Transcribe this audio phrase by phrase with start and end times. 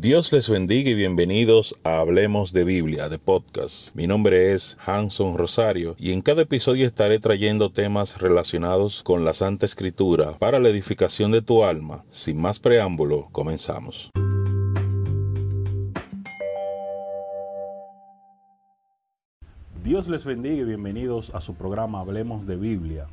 [0.00, 3.92] Dios les bendiga y bienvenidos a Hablemos de Biblia, de podcast.
[3.96, 9.34] Mi nombre es Hanson Rosario y en cada episodio estaré trayendo temas relacionados con la
[9.34, 12.04] Santa Escritura para la edificación de tu alma.
[12.12, 14.12] Sin más preámbulo, comenzamos.
[19.82, 23.08] Dios les bendiga y bienvenidos a su programa Hablemos de Biblia.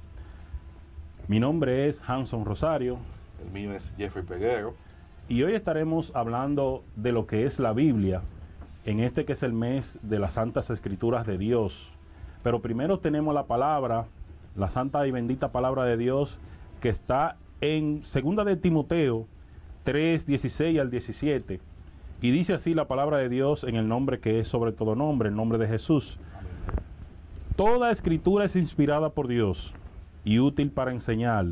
[1.28, 3.00] Mi nombre es Hanson Rosario.
[3.44, 4.85] El mío es Jeffrey Peguero
[5.28, 8.22] y hoy estaremos hablando de lo que es la Biblia
[8.86, 11.92] en este que es el mes de las Santas Escrituras de Dios.
[12.44, 14.06] Pero primero tenemos la palabra,
[14.56, 16.38] la santa y bendita palabra de Dios
[16.80, 19.26] que está en segunda de Timoteo
[19.84, 21.60] 3, 16 al 17.
[22.22, 25.30] Y dice así la palabra de Dios en el nombre que es sobre todo nombre,
[25.30, 26.20] el nombre de Jesús.
[27.56, 29.74] Toda escritura es inspirada por Dios
[30.24, 31.46] y útil para enseñar,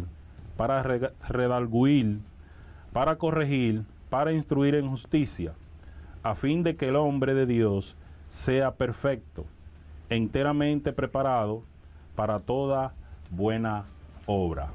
[0.58, 2.20] para redalguir
[2.94, 5.54] para corregir, para instruir en justicia,
[6.22, 7.98] a fin de que el hombre de Dios
[8.30, 9.46] sea perfecto,
[10.10, 11.64] enteramente preparado
[12.16, 12.94] para toda
[13.32, 13.86] buena
[14.28, 14.70] obra.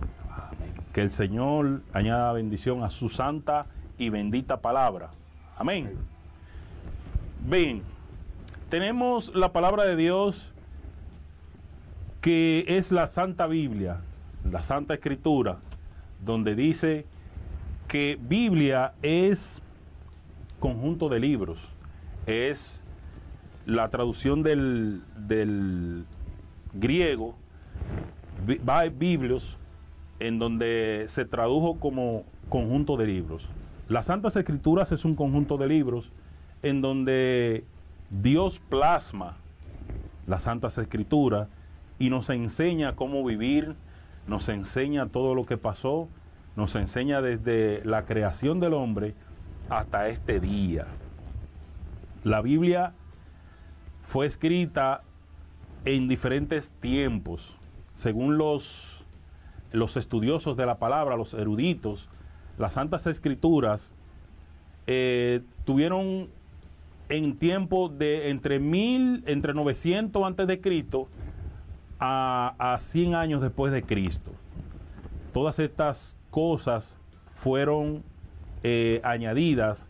[0.93, 3.67] Que el Señor añada bendición a su santa
[3.99, 5.11] y bendita palabra.
[5.57, 5.93] Amén.
[7.47, 7.83] Bien,
[8.69, 10.53] tenemos la palabra de Dios
[12.21, 14.01] que es la Santa Biblia,
[14.51, 15.59] la Santa Escritura,
[16.25, 17.07] donde dice
[17.89, 19.63] que Biblia es
[20.61, 21.59] conjunto de libros,
[22.27, 22.83] es
[23.65, 26.05] la traducción del, del
[26.75, 27.35] griego,
[28.99, 29.59] Biblios,
[30.21, 33.49] en donde se tradujo como conjunto de libros.
[33.89, 36.11] Las Santas Escrituras es un conjunto de libros
[36.63, 37.65] en donde
[38.11, 39.37] Dios plasma
[40.27, 41.49] las Santas Escrituras
[41.99, 43.75] y nos enseña cómo vivir,
[44.27, 46.09] nos enseña todo lo que pasó,
[46.59, 49.15] nos enseña desde la creación del hombre
[49.71, 50.89] hasta este día.
[52.25, 52.95] La Biblia
[54.03, 55.03] fue escrita
[55.85, 57.55] en diferentes tiempos,
[57.95, 59.05] según los,
[59.71, 62.09] los estudiosos de la palabra, los eruditos,
[62.59, 63.93] las Santas Escrituras
[64.89, 66.29] eh, tuvieron
[67.09, 71.07] en tiempo de entre mil, entre 900 antes de Cristo
[72.01, 74.33] a, a 100 años después de Cristo.
[75.33, 76.97] Todas estas cosas
[77.31, 78.03] fueron
[78.63, 79.87] eh, añadidas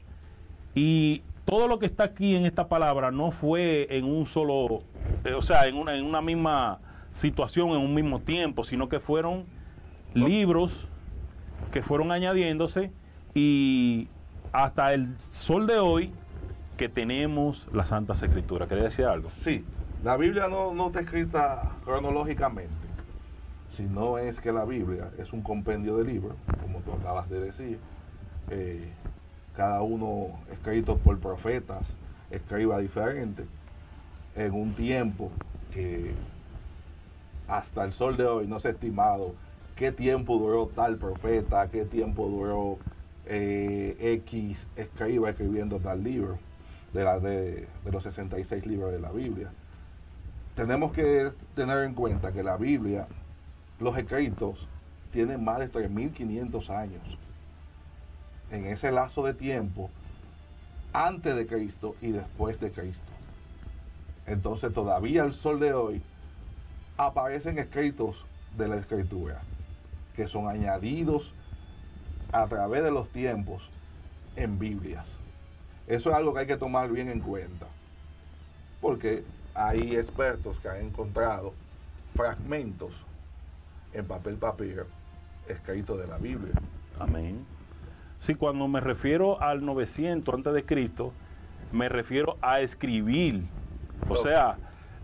[0.75, 4.81] y todo lo que está aquí en esta palabra no fue en un solo,
[5.25, 6.79] eh, o sea, en una, en una misma
[7.13, 9.47] situación, en un mismo tiempo, sino que fueron
[10.15, 10.89] libros
[11.73, 12.91] que fueron añadiéndose
[13.35, 14.09] y
[14.53, 16.13] hasta el sol de hoy
[16.77, 18.67] que tenemos la Santa Escritura.
[18.67, 19.31] ¿Quería decir algo?
[19.31, 19.65] Sí,
[20.05, 22.88] la Biblia no, no está escrita cronológicamente
[23.79, 27.39] si no es que la Biblia es un compendio de libros, como tú acabas de
[27.39, 27.79] decir,
[28.51, 28.91] eh,
[29.57, 31.87] cada uno escrito por profetas,
[32.29, 33.45] escriba diferente,
[34.35, 35.31] en un tiempo
[35.73, 36.13] que
[37.47, 39.37] hasta el sol de hoy no se ha estimado
[39.77, 42.79] qué tiempo duró tal profeta, qué tiempo duró
[43.27, 46.37] eh, X escriba escribiendo tal libro,
[46.93, 49.53] de, la, de, de los 66 libros de la Biblia.
[50.57, 53.07] Tenemos que tener en cuenta que la Biblia
[53.81, 54.67] los escritos
[55.13, 57.03] tienen más de 3.500 años.
[58.51, 59.91] En ese lazo de tiempo,
[60.93, 63.03] antes de Cristo y después de Cristo.
[64.27, 66.03] Entonces todavía al sol de hoy
[66.97, 68.25] aparecen escritos
[68.57, 69.41] de la escritura
[70.17, 71.33] que son añadidos
[72.33, 73.63] a través de los tiempos
[74.37, 75.07] en Biblias.
[75.87, 77.67] Eso es algo que hay que tomar bien en cuenta.
[78.81, 79.25] Porque
[79.55, 81.55] hay expertos que han encontrado
[82.15, 82.93] fragmentos
[83.93, 84.87] en papel papiro
[85.49, 86.55] escrito de la Biblia.
[86.99, 87.45] Amén.
[88.21, 91.13] Sí, cuando me refiero al 900 antes de Cristo,
[91.73, 93.45] me refiero a escribir.
[94.09, 94.57] O sea,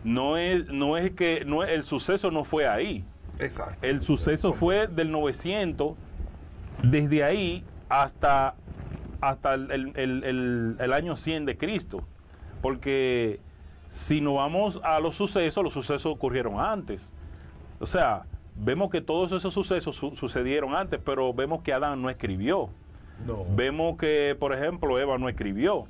[0.03, 3.05] no es, no es que no, el suceso no fue ahí.
[3.39, 3.79] Exacto.
[3.83, 5.97] El suceso fue del 900,
[6.83, 8.55] desde ahí hasta,
[9.21, 12.03] hasta el, el año 100 de Cristo.
[12.61, 13.41] Porque
[13.91, 17.13] si nos vamos a los sucesos, los sucesos ocurrieron antes.
[17.79, 18.25] O sea,
[18.57, 22.71] vemos que todos esos sucesos sucedieron antes, pero vemos que Adán no escribió.
[23.57, 25.87] Vemos que, por ejemplo, Eva no escribió.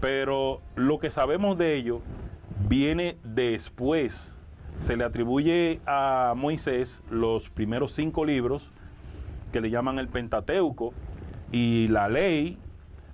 [0.00, 2.00] Pero lo que sabemos de ello
[2.68, 4.34] viene después.
[4.78, 8.70] Se le atribuye a Moisés los primeros cinco libros
[9.52, 10.94] que le llaman el Pentateuco
[11.52, 12.56] y la ley,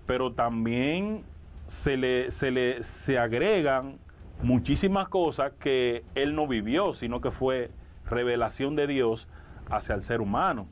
[0.07, 1.25] pero también
[1.67, 3.99] se le, se le se agregan
[4.43, 7.71] muchísimas cosas que él no vivió, sino que fue
[8.09, 9.29] revelación de Dios
[9.71, 10.67] hacia el ser humano.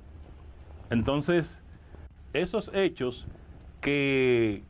[0.90, 1.62] Entonces,
[2.32, 3.26] esos hechos
[3.80, 4.62] que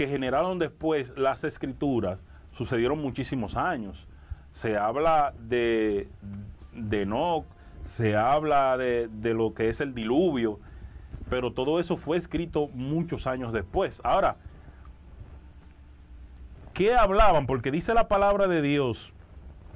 [0.00, 2.18] que generaron después las escrituras
[2.52, 4.08] sucedieron muchísimos años.
[4.54, 6.08] Se habla de,
[6.72, 7.44] de Enoch,
[7.82, 10.58] se habla de, de lo que es el diluvio,
[11.28, 14.00] pero todo eso fue escrito muchos años después.
[14.02, 14.36] Ahora,
[16.72, 17.44] ¿qué hablaban?
[17.46, 19.12] Porque dice la palabra de Dios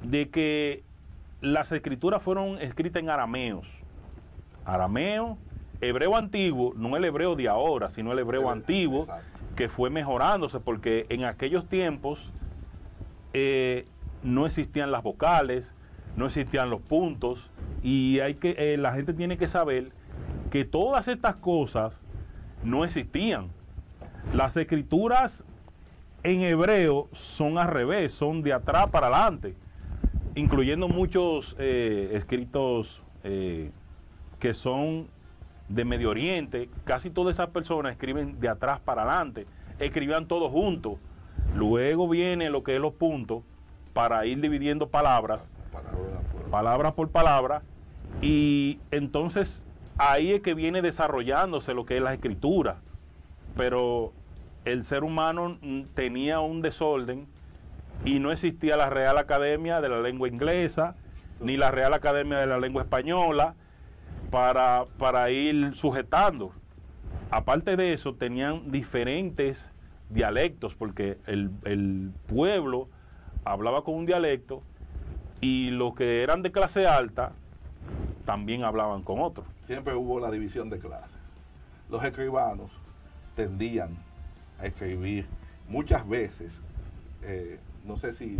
[0.01, 0.83] de que
[1.45, 3.67] las escrituras fueron escritas en arameos.
[4.65, 5.37] Arameo,
[5.79, 9.39] hebreo antiguo, no el hebreo de ahora, sino el hebreo antiguo, Exacto.
[9.55, 12.33] que fue mejorándose, porque en aquellos tiempos
[13.33, 13.85] eh,
[14.23, 15.75] no existían las vocales,
[16.15, 17.51] no existían los puntos,
[17.83, 19.91] y hay que, eh, la gente tiene que saber
[20.49, 22.01] que todas estas cosas
[22.63, 23.49] no existían.
[24.33, 25.45] Las escrituras
[26.23, 29.55] en hebreo son al revés, son de atrás para adelante,
[30.35, 33.71] incluyendo muchos eh, escritos eh,
[34.39, 35.07] que son
[35.69, 36.69] de Medio Oriente.
[36.83, 39.47] Casi todas esas personas escriben de atrás para adelante,
[39.79, 40.95] escribían todos juntos.
[41.55, 43.43] Luego viene lo que es los puntos
[43.93, 47.61] para ir dividiendo palabras Palabra por- palabra por palabra,
[48.21, 49.65] y entonces
[49.97, 52.77] ahí es que viene desarrollándose lo que es la escritura.
[53.57, 54.13] Pero
[54.65, 55.57] el ser humano
[55.93, 57.27] tenía un desorden
[58.03, 60.95] y no existía la Real Academia de la Lengua Inglesa,
[61.39, 63.55] ni la Real Academia de la Lengua Española,
[64.31, 66.51] para, para ir sujetando.
[67.31, 69.71] Aparte de eso, tenían diferentes
[70.09, 72.89] dialectos, porque el, el pueblo
[73.43, 74.61] hablaba con un dialecto
[75.41, 77.31] y los que eran de clase alta
[78.25, 79.43] también hablaban con otro.
[79.61, 81.17] Siempre hubo la división de clases.
[81.89, 82.71] Los escribanos
[83.35, 83.89] tendían
[84.59, 85.27] a escribir
[85.67, 86.51] muchas veces,
[87.21, 88.37] eh, no sé si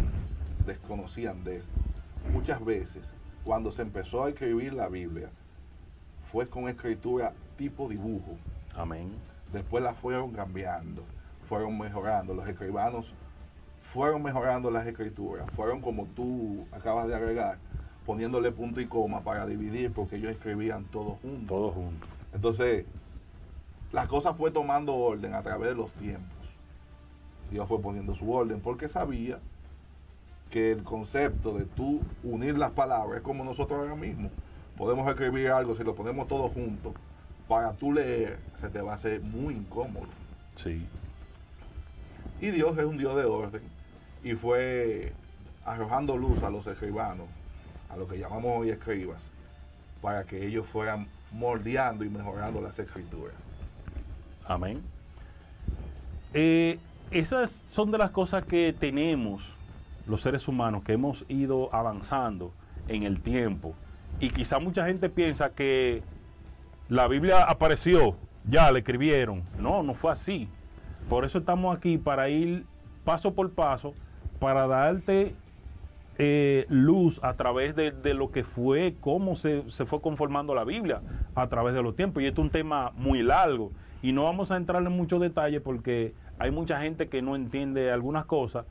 [0.65, 1.71] desconocían de esto,
[2.31, 3.03] muchas veces
[3.43, 5.29] cuando se empezó a escribir la Biblia
[6.31, 8.37] fue con escritura tipo dibujo.
[8.75, 9.11] Amén.
[9.53, 11.03] Después la fueron cambiando,
[11.47, 12.33] fueron mejorando.
[12.33, 13.13] Los escribanos
[13.93, 17.57] fueron mejorando las escrituras, fueron como tú acabas de agregar,
[18.05, 21.47] poniéndole punto y coma para dividir, porque ellos escribían todos juntos.
[21.47, 22.09] Todos juntos.
[22.33, 22.85] Entonces,
[23.93, 26.34] la cosa fue tomando orden a través de los tiempos.
[27.51, 29.39] Dios fue poniendo su orden porque sabía
[30.49, 34.29] que el concepto de tú unir las palabras es como nosotros ahora mismo.
[34.77, 36.93] Podemos escribir algo, si lo ponemos todos juntos,
[37.47, 40.07] para tú leer, se te va a hacer muy incómodo.
[40.55, 40.85] Sí.
[42.41, 43.61] Y Dios es un Dios de orden
[44.23, 45.13] y fue
[45.65, 47.27] arrojando luz a los escribanos,
[47.89, 49.21] a lo que llamamos hoy escribas,
[50.01, 53.35] para que ellos fueran moldeando y mejorando las escrituras.
[54.47, 54.81] Amén.
[56.33, 56.79] Eh,
[57.11, 59.43] esas son de las cosas que tenemos
[60.07, 62.51] los seres humanos, que hemos ido avanzando
[62.87, 63.73] en el tiempo.
[64.19, 66.03] Y quizá mucha gente piensa que
[66.89, 68.15] la Biblia apareció,
[68.47, 69.43] ya la escribieron.
[69.59, 70.47] No, no fue así.
[71.09, 72.65] Por eso estamos aquí, para ir
[73.03, 73.93] paso por paso,
[74.39, 75.35] para darte
[76.17, 80.63] eh, luz a través de, de lo que fue, cómo se, se fue conformando la
[80.63, 81.01] Biblia
[81.35, 82.23] a través de los tiempos.
[82.23, 83.71] Y esto es un tema muy largo.
[84.01, 87.91] Y no vamos a entrar en muchos detalles porque hay mucha gente que no entiende
[87.91, 88.65] algunas cosas,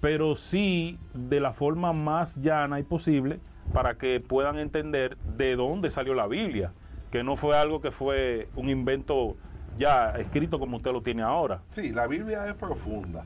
[0.00, 3.40] pero sí de la forma más llana y posible
[3.72, 6.72] para que puedan entender de dónde salió la Biblia,
[7.10, 9.36] que no fue algo que fue un invento
[9.78, 11.60] ya escrito como usted lo tiene ahora.
[11.70, 13.24] Sí, la Biblia es profunda.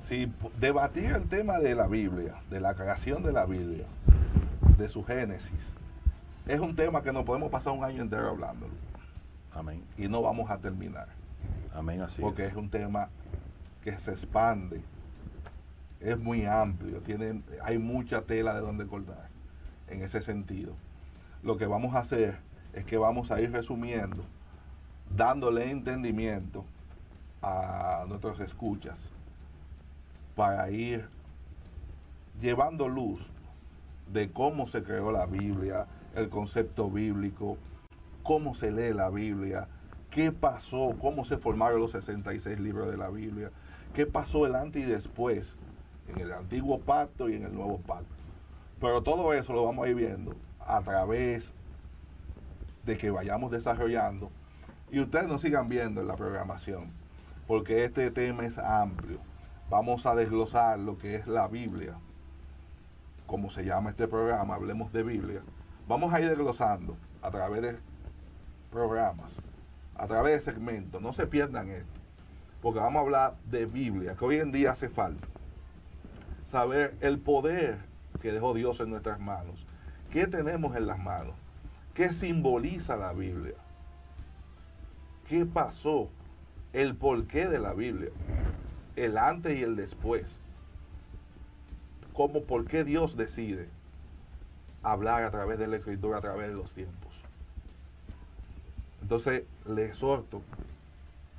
[0.00, 3.84] Si debatir el tema de la Biblia, de la creación de la Biblia,
[4.78, 5.60] de su génesis,
[6.46, 8.72] es un tema que nos podemos pasar un año entero hablándolo
[9.52, 9.84] Amén.
[9.96, 11.08] y no vamos a terminar.
[11.74, 12.50] Amén, así porque es.
[12.50, 13.08] es un tema
[13.82, 14.82] que se expande,
[16.00, 19.28] es muy amplio, tiene, hay mucha tela de donde cortar
[19.88, 20.74] en ese sentido.
[21.42, 22.36] Lo que vamos a hacer
[22.72, 24.24] es que vamos a ir resumiendo,
[25.16, 26.64] dándole entendimiento
[27.42, 28.98] a nuestros escuchas
[30.36, 31.08] para ir
[32.40, 33.20] llevando luz
[34.12, 37.58] de cómo se creó la Biblia, el concepto bíblico,
[38.22, 39.68] cómo se lee la Biblia,
[40.12, 43.50] qué pasó, cómo se formaron los 66 libros de la Biblia,
[43.94, 45.56] qué pasó el antes y después
[46.08, 48.14] en el antiguo pacto y en el nuevo pacto.
[48.78, 51.50] Pero todo eso lo vamos a ir viendo a través
[52.84, 54.30] de que vayamos desarrollando
[54.90, 56.90] y ustedes nos sigan viendo en la programación,
[57.46, 59.18] porque este tema es amplio.
[59.70, 61.94] Vamos a desglosar lo que es la Biblia,
[63.26, 65.40] como se llama este programa, hablemos de Biblia.
[65.88, 67.78] Vamos a ir desglosando a través de
[68.70, 69.32] programas,
[70.02, 71.00] a través de segmentos.
[71.00, 72.00] No se pierdan esto,
[72.60, 75.28] porque vamos a hablar de Biblia, que hoy en día hace falta.
[76.50, 77.78] Saber el poder
[78.20, 79.64] que dejó Dios en nuestras manos.
[80.10, 81.34] ¿Qué tenemos en las manos?
[81.94, 83.54] ¿Qué simboliza la Biblia?
[85.28, 86.10] ¿Qué pasó?
[86.72, 88.10] El porqué de la Biblia.
[88.96, 90.40] el antes y el después.
[92.12, 93.68] Como por qué Dios decide
[94.82, 97.11] hablar a través de la escritura, a través de los tiempos.
[99.02, 100.40] Entonces le exhorto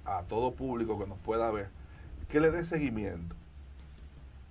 [0.05, 1.69] a todo público que nos pueda ver
[2.33, 3.35] que le dé seguimiento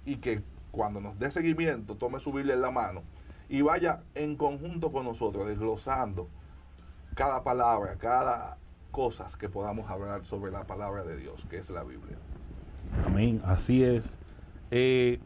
[0.07, 0.41] y que
[0.71, 3.03] cuando nos dé seguimiento tome su Biblia en la mano
[3.49, 6.29] y vaya en conjunto con nosotros desglosando
[7.15, 8.57] cada palabra, cada
[8.93, 12.17] cosa que podamos hablar sobre la palabra de Dios, que es la Biblia.
[13.07, 14.17] Amén, así es.
[14.71, 15.19] Eh,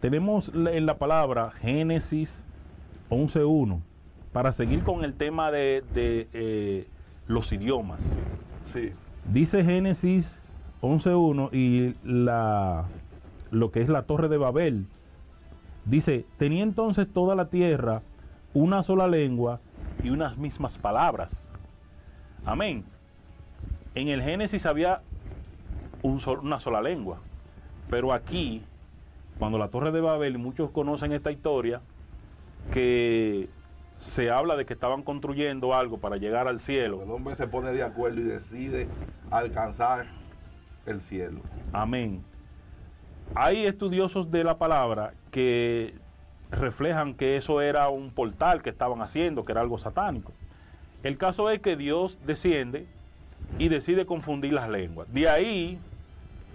[0.00, 2.46] tenemos en la palabra Génesis
[3.10, 3.80] 11.1
[4.32, 6.86] para seguir con el tema de, eh,
[7.28, 8.12] los idiomas.
[8.64, 8.92] Sí.
[9.30, 10.40] Dice Génesis
[10.82, 12.86] 11.1 y la,
[13.50, 14.86] lo que es la torre de Babel.
[15.84, 18.02] Dice, tenía entonces toda la tierra
[18.54, 19.60] una sola lengua
[20.02, 21.48] y unas mismas palabras.
[22.44, 22.84] Amén.
[23.94, 25.02] En el Génesis había
[26.02, 27.18] una sola lengua,
[27.90, 28.62] pero aquí,
[29.38, 31.80] cuando la torre de Babel, muchos conocen esta historia,
[32.72, 33.48] que
[33.98, 37.02] se habla de que estaban construyendo algo para llegar al cielo.
[37.02, 38.88] El hombre se pone de acuerdo y decide
[39.30, 40.06] alcanzar
[40.86, 41.40] el cielo.
[41.72, 42.22] Amén.
[43.34, 45.94] Hay estudiosos de la palabra que
[46.50, 50.32] reflejan que eso era un portal que estaban haciendo, que era algo satánico.
[51.02, 52.86] El caso es que Dios desciende
[53.58, 55.12] y decide confundir las lenguas.
[55.12, 55.78] De ahí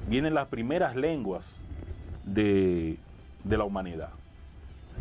[0.08, 1.58] vienen las primeras lenguas
[2.26, 2.98] de,
[3.44, 4.10] de la humanidad.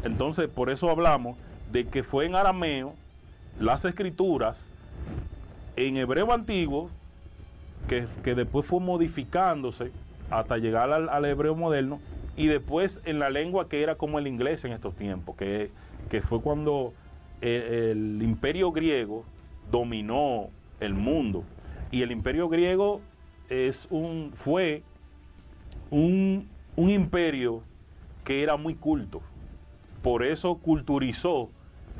[0.04, 1.36] Entonces, por eso hablamos
[1.72, 2.94] de que fue en arameo
[3.58, 4.62] las escrituras
[5.76, 6.90] en hebreo antiguo,
[7.88, 9.90] que, después fue modificándose
[10.30, 11.98] hasta llegar al, hebreo moderno,
[12.36, 15.70] y después en la lengua que era como el inglés en estos tiempos, que,
[16.22, 16.92] fue cuando
[17.40, 19.24] el, imperio griego
[19.70, 20.48] dominó
[20.80, 21.44] el mundo.
[21.90, 23.00] Y el imperio griego
[23.48, 24.82] es un, fue
[25.90, 27.62] un, un imperio
[28.24, 29.22] que era muy culto.
[30.02, 31.50] Por eso culturizó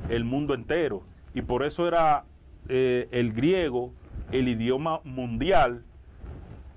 [0.09, 1.03] el mundo entero.
[1.35, 2.25] Y por eso era
[2.69, 3.93] eh, el griego
[4.33, 5.83] el idioma mundial,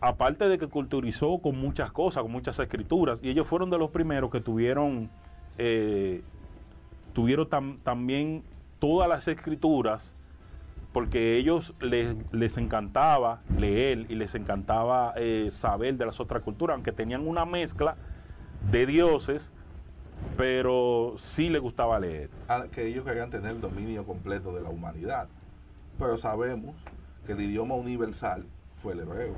[0.02, 3.20] aparte de que culturizó con muchas cosas, con muchas escrituras.
[3.24, 5.10] Y ellos fueron de los primeros que tuvieron,
[5.58, 6.22] eh,
[7.14, 7.48] tuvieron
[7.84, 8.44] también
[8.80, 10.14] todas las escrituras,
[10.92, 16.76] porque ellos les, les encantaba leer y les encantaba eh, saber de las otras culturas,
[16.76, 17.96] aunque tenían una mezcla
[18.72, 19.52] de dioses
[20.38, 22.30] pero sí le gustaba leer.
[22.48, 25.28] Ah, que ellos querían tener el dominio completo de la humanidad.
[25.98, 26.76] Pero sabemos
[27.26, 28.46] que el idioma universal
[28.82, 29.36] fue el hebreo.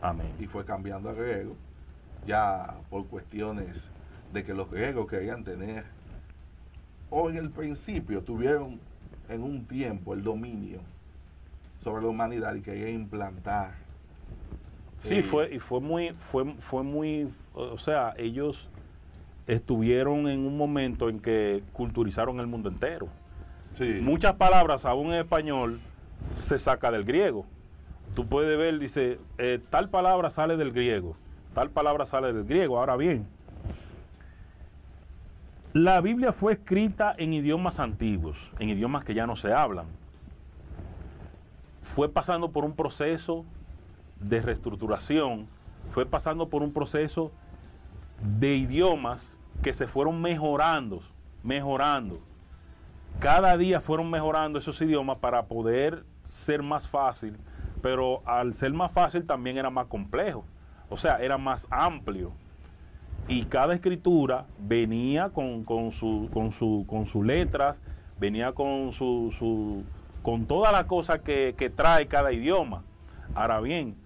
[0.00, 0.32] Amén.
[0.38, 1.56] Y fue cambiando a griego,
[2.26, 3.90] ya por cuestiones
[4.32, 5.84] de que los griegos querían tener,
[7.10, 8.80] o en el principio tuvieron
[9.28, 10.80] en un tiempo el dominio
[11.82, 13.74] sobre la humanidad y querían implantar.
[14.98, 18.68] Sí, eh, fue, y fue muy, fue, fue muy, o sea, ellos
[19.46, 23.08] estuvieron en un momento en que culturizaron el mundo entero.
[24.00, 25.80] Muchas palabras, aún en español,
[26.38, 27.44] se saca del griego.
[28.14, 31.16] Tú puedes ver, dice, eh, tal palabra sale del griego,
[31.54, 32.78] tal palabra sale del griego.
[32.78, 33.26] Ahora bien,
[35.74, 39.84] la Biblia fue escrita en idiomas antiguos, en idiomas que ya no se hablan.
[41.82, 43.44] Fue pasando por un proceso
[44.18, 45.46] de reestructuración,
[45.90, 47.30] fue pasando por un proceso
[48.38, 51.02] de idiomas que se fueron mejorando,
[51.42, 52.20] mejorando.
[53.18, 57.36] Cada día fueron mejorando esos idiomas para poder ser más fácil,
[57.82, 60.44] pero al ser más fácil también era más complejo,
[60.90, 62.32] o sea, era más amplio.
[63.28, 67.80] Y cada escritura venía con, su, con, su, con sus letras,
[68.20, 69.82] venía con, su, su
[70.22, 72.82] con toda la cosa que, que trae cada idioma.
[73.34, 73.96] Ahora bien,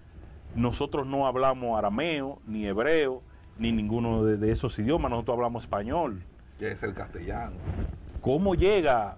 [0.55, 3.21] nosotros no hablamos arameo ni hebreo,
[3.57, 6.23] ni ninguno de, esos idiomas, nosotros hablamos español.
[6.57, 7.55] Que es el castellano.
[8.21, 9.17] ¿Cómo llega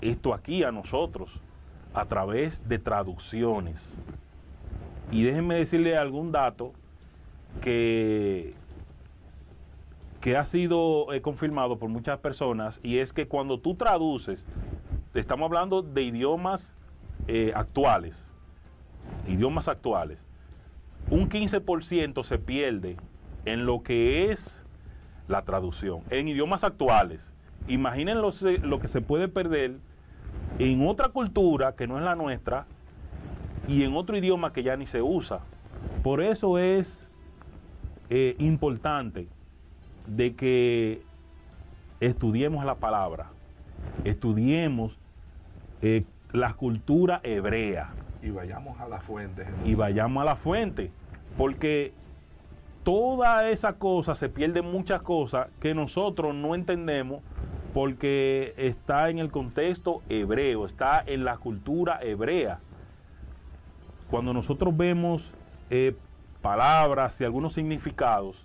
[0.00, 1.40] esto aquí a nosotros?
[1.92, 4.02] A través de traducciones.
[5.10, 6.72] Y déjenme decirle algún dato
[7.60, 8.54] que,
[10.20, 14.46] que ha sido eh, confirmado por muchas personas, y es que cuando tú traduces,
[15.12, 16.76] estamos hablando de idiomas
[17.28, 18.26] eh, actuales,
[19.28, 20.18] idiomas actuales,
[21.10, 22.96] un 15% se pierde
[23.44, 24.64] en lo que es
[25.28, 27.30] la traducción, en idiomas actuales.
[27.68, 28.30] Imaginen lo,
[28.62, 29.76] lo, que se puede perder
[30.58, 32.66] en otra cultura que no es la nuestra
[33.68, 35.40] y en otro idioma que ya ni se usa.
[36.02, 37.08] Por eso es
[38.10, 39.26] eh, importante
[40.06, 41.02] de que
[42.00, 43.28] estudiemos la palabra,
[44.04, 44.98] estudiemos
[45.80, 47.94] eh, la cultura hebrea.
[48.22, 49.46] Y vayamos a la fuente.
[49.64, 50.90] Y vayamos a la fuente,
[51.36, 51.92] porque
[52.84, 57.22] toda esa cosa, se pierden muchas cosas que nosotros no entendemos
[57.72, 62.60] porque está en el contexto hebreo, está en la cultura hebrea.
[64.10, 65.32] Cuando nosotros vemos
[65.70, 65.96] eh,
[66.40, 68.36] palabras y algunos significados,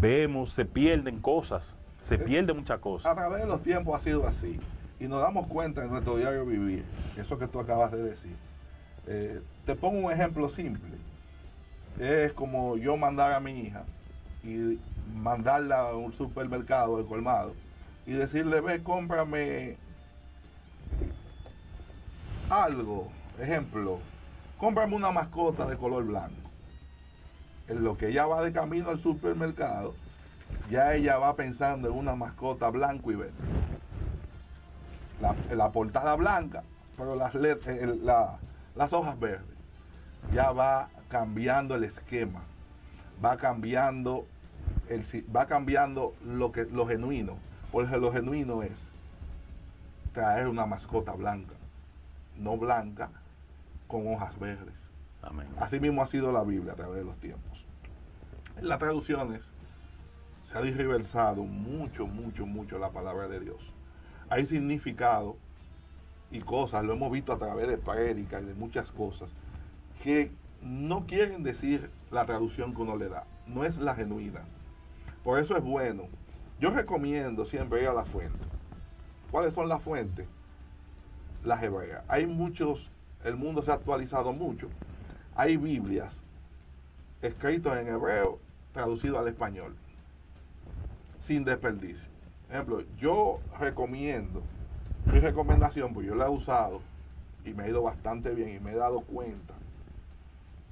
[0.00, 3.12] vemos, se pierden cosas, se pierden muchas cosas.
[3.12, 4.58] A través de los tiempos ha sido así.
[4.98, 6.82] Y nos damos cuenta en nuestro diario vivir,
[7.18, 8.34] eso que tú acabas de decir.
[9.06, 10.90] Eh, te pongo un ejemplo simple.
[12.00, 13.84] Es como yo mandar a mi hija
[14.44, 14.78] y
[15.14, 17.52] mandarla a un supermercado, el colmado,
[18.06, 19.76] y decirle, ve, cómprame
[22.50, 23.08] algo.
[23.40, 23.98] Ejemplo,
[24.58, 26.34] cómprame una mascota de color blanco.
[27.68, 29.94] En lo que ella va de camino al supermercado,
[30.70, 33.34] ya ella va pensando en una mascota blanco y verde.
[35.20, 36.62] La, la portada blanca,
[36.96, 38.38] pero las, la-
[38.74, 39.56] las hojas verdes.
[40.32, 42.42] Ya va cambiando el esquema,
[43.24, 44.26] va cambiando,
[44.88, 47.36] el, va cambiando lo, que, lo genuino.
[47.72, 48.78] Porque lo genuino es
[50.12, 51.54] traer una mascota blanca,
[52.38, 53.10] no blanca
[53.86, 54.74] con hojas verdes.
[55.22, 55.48] Amén.
[55.58, 57.64] Así mismo ha sido la Biblia a través de los tiempos.
[58.56, 59.42] En las traducciones
[60.44, 63.60] se ha disversado mucho, mucho, mucho la palabra de Dios.
[64.30, 65.36] Hay significado
[66.30, 69.30] y cosas, lo hemos visto a través de prédicas y de muchas cosas,
[70.02, 70.30] que
[70.62, 74.40] no quieren decir la traducción que uno le da, no es la genuina.
[75.22, 76.04] Por eso es bueno.
[76.60, 78.38] Yo recomiendo siempre ir a la fuente.
[79.30, 80.26] ¿Cuáles son las fuentes?
[81.44, 82.02] Las hebreas.
[82.08, 82.90] Hay muchos,
[83.24, 84.68] el mundo se ha actualizado mucho.
[85.34, 86.22] Hay Biblias
[87.22, 88.38] escritas en hebreo,
[88.72, 89.74] traducido al español,
[91.20, 92.08] sin desperdicio.
[92.48, 94.42] Ejemplo, yo recomiendo,
[95.06, 96.80] mi recomendación, pues yo la he usado
[97.44, 99.55] y me ha ido bastante bien y me he dado cuenta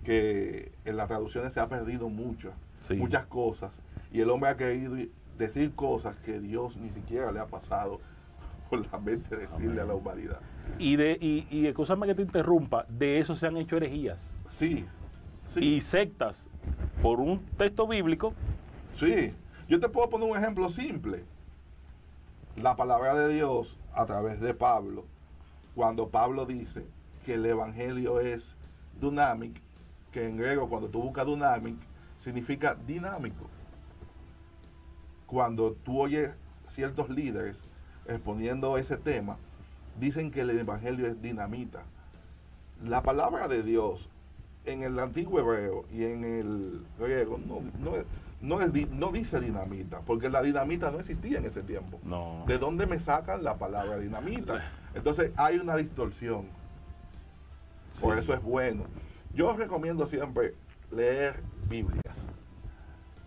[0.04, 2.94] que en las traducciones se ha perdido mucho, Sí.
[2.94, 3.73] muchas cosas
[4.12, 4.94] y el hombre ha querido
[5.38, 8.00] decir cosas que Dios ni siquiera le ha pasado
[8.70, 10.38] por la mente decirle a la humanidad.
[10.79, 14.85] Y, de, y, y escúchame que te interrumpa, de eso se han hecho herejías Sí,
[15.52, 15.61] sí.
[15.76, 16.48] y sectas
[17.02, 18.35] por un texto bíblico.
[18.94, 19.33] Sí,
[19.68, 21.24] yo te puedo poner un ejemplo simple.
[22.57, 25.05] La palabra de Dios a través de Pablo,
[25.74, 26.85] cuando Pablo dice
[27.26, 28.55] que el evangelio es
[29.00, 29.61] dynamic,
[30.14, 31.74] que en griego cuando tú buscas dynamic
[32.22, 33.46] significa dinámico.
[35.27, 36.31] Cuando tú oyes
[36.68, 37.61] ciertos líderes
[38.07, 39.37] exponiendo ese tema,
[39.98, 41.83] dicen que el evangelio es dinamita.
[42.85, 44.09] La palabra de Dios
[44.66, 47.96] en el antiguo hebreo y en el griego no, no,
[48.40, 51.98] no, es di- no dice dinamita, porque la dinamita no existía en ese tiempo.
[52.05, 52.44] No.
[52.46, 54.62] ¿De dónde me sacan la palabra dinamita?
[54.94, 56.46] Entonces hay una distorsión.
[58.00, 58.85] Por eso es bueno.
[59.35, 60.55] Yo recomiendo siempre
[60.90, 62.23] leer Biblias.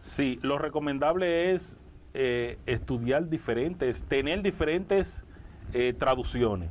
[0.01, 1.77] Sí, lo recomendable es
[2.13, 5.23] eh, estudiar diferentes, tener diferentes
[5.73, 6.69] eh, traducciones.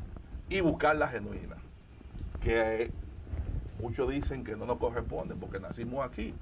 [0.49, 1.57] y buscar la genuina.
[2.41, 2.91] Que
[3.81, 6.35] muchos dicen que no nos corresponde porque nacimos aquí.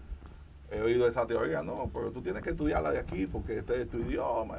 [0.71, 3.89] He oído esa teoría, no, pero tú tienes que estudiarla de aquí porque este es
[3.89, 4.59] tu idioma.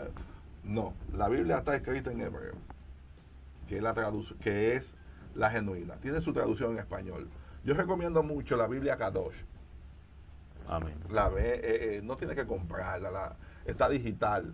[0.63, 2.55] No, la Biblia está escrita en hebreo,
[3.67, 4.93] que es la, traduc- que es
[5.35, 5.95] la genuina.
[5.95, 7.27] Tiene su traducción en español.
[7.65, 9.35] Yo recomiendo mucho la Biblia Kadosh.
[10.67, 10.93] Amén.
[11.09, 11.61] La ve, eh,
[11.97, 14.53] eh, no tiene que comprarla, la- está digital.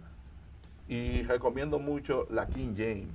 [0.87, 3.07] Y recomiendo mucho la King James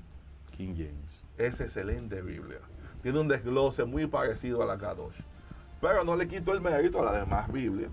[0.57, 1.23] King James.
[1.37, 2.59] es excelente Biblia.
[3.03, 5.17] Tiene un desglose muy parecido a la Kadosh.
[5.83, 7.91] Pero no le quito el mérito a las demás Biblias,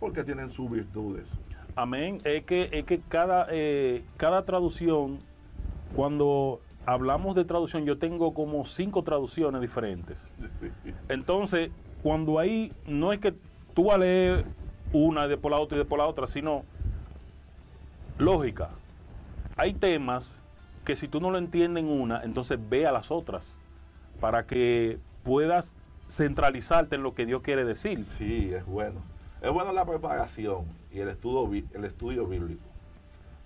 [0.00, 1.28] porque tienen sus virtudes.
[1.76, 2.20] Amén.
[2.24, 5.20] Es que, es que cada, eh, cada traducción,
[5.94, 10.24] cuando hablamos de traducción, yo tengo como cinco traducciones diferentes.
[11.10, 11.70] Entonces,
[12.02, 13.34] cuando ahí no es que
[13.74, 14.46] tú vas a leer
[14.94, 16.64] una y después la otra y después la otra, sino
[18.16, 18.70] lógica.
[19.56, 20.42] Hay temas
[20.86, 23.54] que si tú no lo entiendes en una, entonces ve a las otras
[24.18, 25.76] para que puedas
[26.08, 28.06] centralizarte en lo que Dios quiere decir.
[28.06, 29.02] Sí, es bueno.
[29.42, 32.64] Es bueno la preparación y el estudio, el estudio bíblico.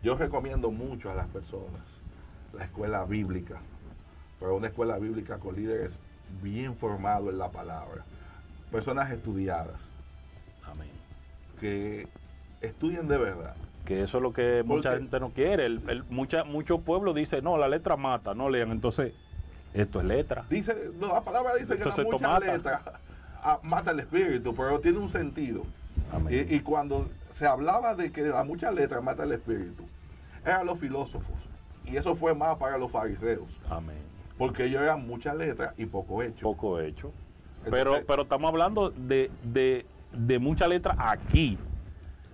[0.01, 1.92] Yo recomiendo mucho a las personas
[2.57, 3.57] la escuela bíblica,
[4.41, 5.93] pero una escuela bíblica con líderes
[6.43, 8.05] bien formados en la palabra.
[8.71, 9.81] Personas estudiadas,
[10.71, 10.89] Amén.
[11.61, 12.09] que
[12.61, 13.55] estudien de verdad.
[13.85, 15.67] Que eso es lo que mucha gente no quiere.
[15.67, 18.71] El, el- mucha, muchos pueblos dicen, no, la letra mata, no lean.
[18.71, 19.13] Entonces,
[19.75, 20.45] esto es letra.
[20.49, 22.83] Dice, no, la palabra dice Entonces, que la letra
[23.43, 25.65] ah, mata el espíritu, pero tiene un sentido.
[26.13, 26.47] Amén.
[26.49, 29.85] Y, y cuando se hablaba de que la mucha letra mata el espíritu,
[30.45, 31.37] eran los filósofos.
[31.85, 33.97] Y eso fue más para los fariseos, Amén.
[34.39, 36.43] porque ellos eran mucha letra y poco hecho.
[36.43, 37.13] Poco hecho.
[37.65, 41.59] Entonces- Pero, pero estamos hablando de, de, de mucha letra aquí.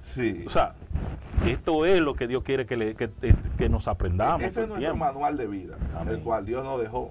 [0.02, 0.44] Sí.
[0.46, 0.74] O sea,
[1.46, 3.10] esto es lo que Dios quiere que, le- que,
[3.58, 4.40] que nos aprendamos.
[4.42, 4.96] Ese es nuestro tiempo.
[4.98, 6.14] manual de vida, Amén.
[6.16, 7.10] el cual Dios nos dejó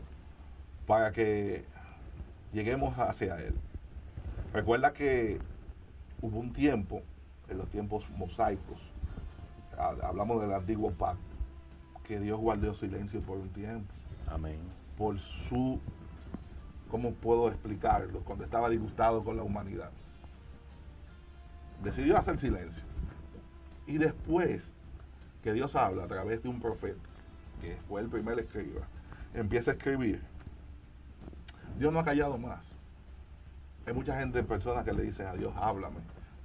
[0.86, 1.66] para que
[2.54, 3.54] lleguemos hacia Él.
[4.54, 5.40] Recuerda que
[6.22, 7.02] hubo un tiempo,
[7.50, 8.80] en los tiempos mosaicos,
[9.78, 11.22] ha- hablamos del antiguo pacto,
[12.08, 13.94] que Dios guardó silencio por un tiempo,
[14.28, 14.60] Amén.
[14.98, 15.80] por su,
[16.90, 18.22] ¿cómo puedo explicarlo?
[18.22, 19.92] Cuando estaba disgustado con la humanidad.
[21.84, 22.84] Decidió hacer silencio.
[23.86, 24.64] Y después
[25.44, 27.00] que Dios habla a través de un profeta,
[27.62, 28.82] que fue el primer escriba,
[29.34, 30.22] empieza a escribir,
[31.78, 32.74] Dios no ha callado más.
[33.86, 36.00] Hay mucha gente, personas que le dicen a Dios, háblame.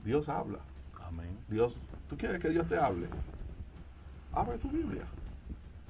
[0.05, 0.59] Dios habla.
[1.05, 1.37] Amén.
[1.49, 1.75] Dios,
[2.09, 3.09] ¿tú quieres que Dios te hable?
[4.33, 5.03] Abre tu Biblia.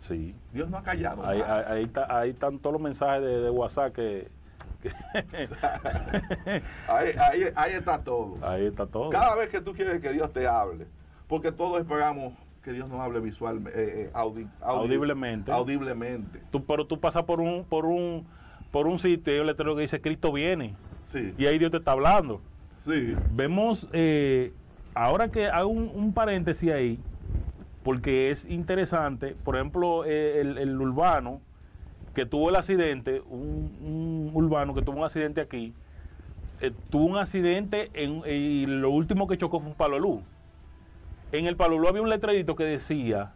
[0.02, 0.34] Sí.
[0.52, 3.50] Dios no ha callado Ahí, ahí, ahí está- ahí están todos los mensajes de, de
[3.50, 4.28] WhatsApp que...
[4.82, 4.90] que-
[6.88, 8.36] Ahí, está todo.
[8.42, 9.10] ahí está todo.
[9.10, 10.86] Cada vez que tú quieres que Dios te hable,
[11.28, 12.34] porque todos esperamos
[12.64, 14.10] que Dios nos hable visualmente,
[14.62, 15.50] Audiblemente.
[15.52, 16.40] audiblemente.
[16.50, 18.26] Tú, pero tú pasas por un, por un,
[18.70, 20.74] por un sitio y hay un letrero que dice Cristo viene.
[21.06, 22.40] Sí, Y ahí Dios te está hablando.
[22.78, 24.52] sí, Vemos, eh,
[24.94, 26.98] ahora que hago un, un paréntesis ahí,
[27.82, 31.40] porque es interesante, por ejemplo, eh, el, urbano
[32.14, 35.72] que tuvo el accidente, un, urbano que tuvo un accidente aquí,
[36.60, 40.20] eh, tuvo un accidente en- y lo último que chocó fue un palo luz.
[41.32, 43.32] En el palo luz había un letrerito que decía,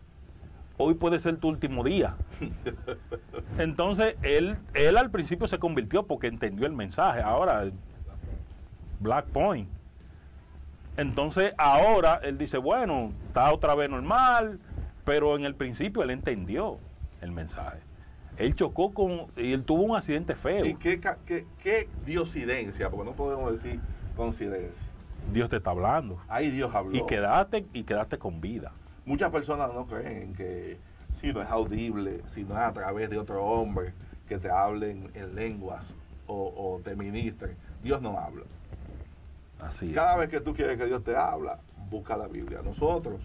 [0.76, 2.14] hoy puede ser tu último día.
[3.58, 7.20] Entonces, él, él al principio se convirtió porque entendió el mensaje.
[7.20, 7.64] Ahora,
[9.00, 9.75] Black Point.
[10.96, 14.58] Entonces, ahora él dice, bueno, está otra vez normal,
[15.04, 16.78] pero en el principio él entendió
[17.20, 17.78] el mensaje.
[18.38, 20.64] Él chocó con, y él tuvo un accidente feo.
[20.64, 22.90] ¿Y qué, qué, qué diosidencia?
[22.90, 23.80] Porque no podemos decir
[24.16, 24.86] coincidencia.
[25.32, 26.18] Dios te está hablando.
[26.28, 26.96] Ahí Dios habló.
[26.96, 28.72] Y quedaste, y quedaste con vida.
[29.04, 30.78] Muchas personas no creen que
[31.12, 33.92] si no es audible, si no es a través de otro hombre
[34.28, 35.86] que te hablen en lenguas
[36.26, 38.44] o, o te ministren, Dios no habla.
[39.60, 39.94] Así es.
[39.94, 42.60] Cada vez que tú quieres que Dios te habla, busca la Biblia.
[42.62, 43.20] Nosotros,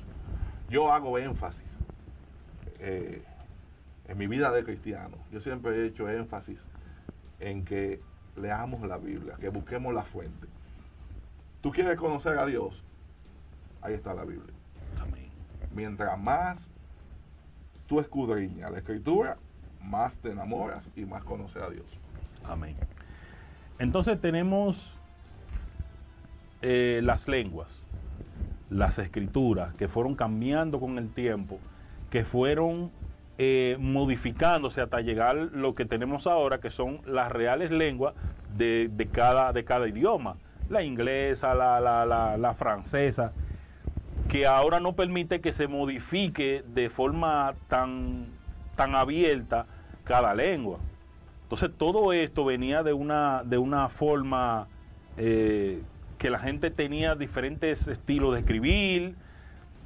[0.70, 1.66] yo hago énfasis
[2.80, 3.24] eh,
[4.08, 5.18] en mi vida de cristiano.
[5.32, 6.60] Yo siempre he hecho énfasis
[7.40, 8.02] en que
[8.36, 10.48] leamos la Biblia, que busquemos la fuente.
[11.62, 12.84] Tú quieres conocer a Dios,
[13.82, 14.54] ahí está la Biblia.
[15.02, 15.30] Amén.
[15.74, 16.60] Mientras más
[17.88, 19.38] tú escudriñas la escritura,
[19.84, 21.86] más te enamoras y más conoces a Dios.
[22.46, 22.76] Amén.
[23.80, 24.98] Entonces tenemos
[26.62, 27.84] eh, las lenguas,
[28.70, 31.60] las escrituras que fueron cambiando con el tiempo,
[32.10, 32.92] que fueron
[33.38, 38.14] eh, modificándose hasta llegar lo que tenemos ahora, que son las reales lenguas
[38.56, 40.36] de, de cada, de cada idioma.
[40.70, 43.34] La inglesa, la, la- la- francesa,
[44.30, 48.28] que ahora no permite que se modifique de forma tan,
[48.76, 49.66] tan abierta
[50.06, 50.78] cada lengua.
[51.44, 54.68] Entonces todo esto venía de una, de una forma
[55.18, 55.82] eh,
[56.22, 59.16] que la gente tenía diferentes estilos de escribir.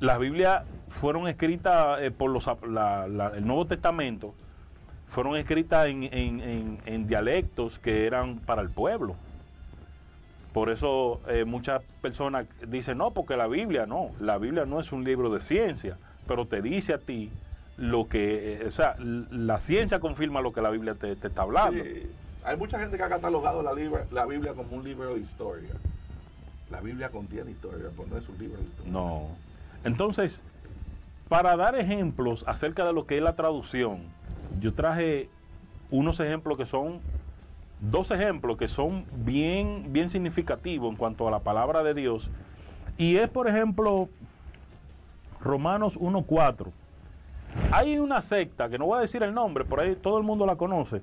[0.02, 4.36] Las Biblias fueron escritas eh, por los, la- la- el Nuevo Testamento,
[5.08, 9.15] fueron escritas en, en- en- dialectos que eran para el pueblo.
[10.52, 14.91] Por eso eh, muchas personas dicen, no, porque la Biblia no, la Biblia no es
[14.91, 15.95] un libro de ciencia,
[16.28, 17.32] pero te dice a ti
[17.78, 21.43] lo que, eh, o sea, la ciencia confirma lo que la Biblia te, te está
[21.43, 21.82] hablando.
[22.43, 25.69] Hay mucha gente que ha catalogado la Biblia como un libro de historia.
[26.69, 28.91] La Biblia contiene historia, pero no es un libro de historia.
[28.91, 29.28] No.
[29.84, 30.41] Entonces,
[31.30, 34.04] para dar ejemplos acerca de lo que es la traducción,
[34.60, 35.30] yo traje
[35.91, 36.99] unos ejemplos que son,
[37.82, 42.30] dos ejemplos que son bien, bien significativos en cuanto a la palabra de Dios.
[42.97, 44.10] Y es, por ejemplo,
[45.39, 46.71] Romanos 1.4.
[47.71, 50.45] Hay una secta, que no voy a decir el nombre, por ahí todo el mundo
[50.45, 51.01] la conoce,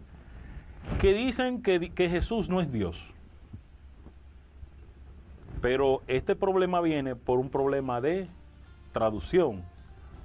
[1.01, 3.12] que dicen que, que Jesús no es Dios.
[5.63, 8.29] Pero este problema viene por un problema de
[8.93, 9.63] traducción,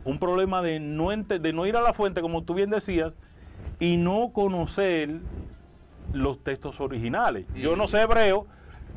[0.04, 3.14] un problema de no, ente- de no ir a la fuente, como tú bien decías,
[3.80, 5.20] y no conocer
[6.12, 7.46] los textos originales.
[7.56, 8.48] Yo no sé hebreo,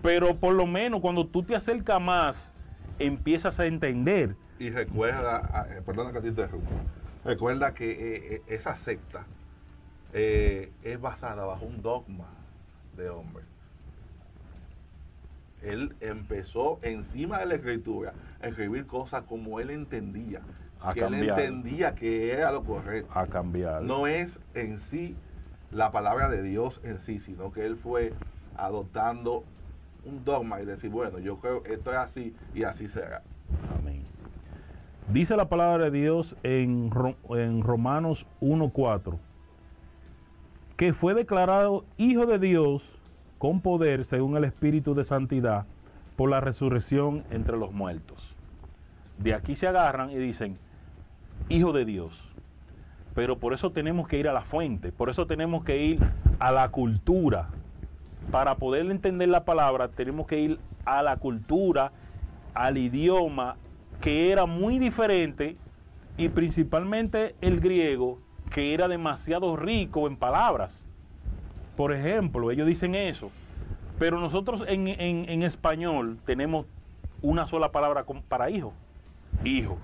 [0.03, 2.55] pero por lo menos cuando tú te acercas más,
[2.99, 4.35] empiezas a entender.
[4.59, 6.71] Y recuerda, eh, perdona que te interrumpa,
[7.25, 9.27] recuerda que eh, eh, esa secta
[10.15, 12.29] eh, es basada bajo un dogma
[12.97, 13.45] de hombre.
[15.63, 20.41] Él empezó encima de la escritura a escribir cosas como él entendía,
[20.81, 23.11] A que él entendía que era lo correcto.
[23.15, 23.83] A cambiar.
[23.83, 25.17] No es en sí
[25.71, 28.13] la palabra de Dios en sí, sino que él fue
[28.57, 29.45] adoptando
[30.05, 33.23] un dogma y decir, bueno, yo creo esto es así y así será.
[33.79, 34.03] Amén.
[35.13, 36.91] Dice la palabra de Dios en,
[37.31, 39.19] en Romanos 1.4
[40.81, 43.00] que fue declarado Hijo de Dios
[43.41, 45.65] con poder según el Espíritu de Santidad
[46.15, 48.37] por la resurrección entre los muertos.
[49.17, 50.59] De aquí se agarran y dicen,
[51.49, 52.13] Hijo de Dios.
[53.15, 56.01] Pero por eso tenemos que ir a la fuente, por eso tenemos que ir
[56.39, 57.49] a la cultura.
[58.31, 61.93] Para poder entender la palabra tenemos que ir a la cultura,
[62.53, 63.57] al idioma,
[64.03, 65.57] que era muy diferente
[66.19, 68.19] y principalmente el griego
[68.51, 70.90] que era demasiado rico en palabras.
[71.81, 73.31] Por ejemplo, ellos dicen eso.
[73.99, 76.67] Pero nosotros en, español tenemos
[77.23, 78.75] una sola palabra para hijo.
[79.45, 79.79] Hijo.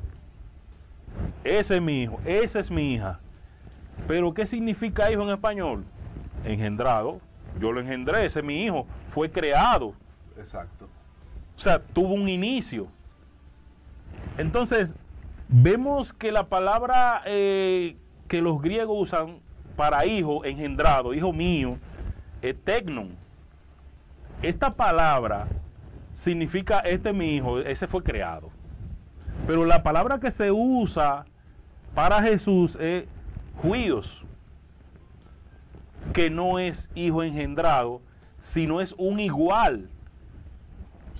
[1.42, 3.18] Ese es mi hijo, esa es mi hija.
[4.06, 5.84] Pero ¿qué significa hijo en español?
[6.44, 7.18] Engendrado.
[7.58, 8.86] Yo lo engendré, ese es mi hijo.
[9.06, 9.94] Fue creado.
[10.38, 10.90] Exacto.
[11.56, 12.88] O sea, tuvo un inicio.
[14.36, 14.98] Entonces,
[15.48, 17.96] vemos que la palabra eh,
[18.28, 19.45] que los griegos usan
[19.76, 21.78] para hijo engendrado, hijo mío,
[22.42, 23.16] es tecnon.
[24.42, 25.46] Esta palabra
[26.14, 28.50] significa este mi hijo, ese fue creado.
[29.46, 31.26] Pero la palabra que se usa
[31.94, 33.04] para Jesús es
[33.56, 34.24] juios,
[36.12, 38.00] que no es hijo engendrado,
[38.40, 39.88] sino es un igual.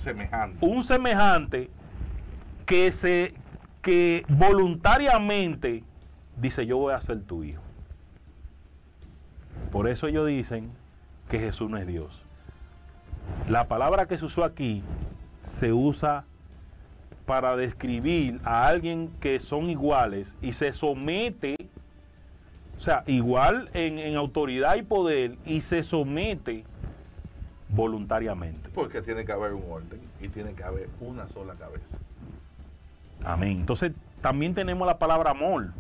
[0.02, 0.64] Semejante.
[0.64, 1.70] Un semejante
[2.64, 3.34] que se
[3.82, 5.84] que voluntariamente
[6.36, 7.62] dice, yo voy a ser tu hijo.
[9.76, 10.70] Por eso ellos dicen
[11.28, 12.22] que Jesús no es Dios.
[13.46, 14.82] La palabra que se usó aquí
[15.42, 16.24] se usa
[17.26, 21.68] para describir a alguien que son iguales y se somete,
[22.78, 26.64] o sea, igual en, en autoridad y poder y se somete
[27.68, 28.70] voluntariamente.
[28.70, 31.98] Porque tiene que haber un orden y tiene que haber una sola cabeza.
[33.22, 33.58] Amén.
[33.58, 35.74] Entonces también tenemos la palabra amor.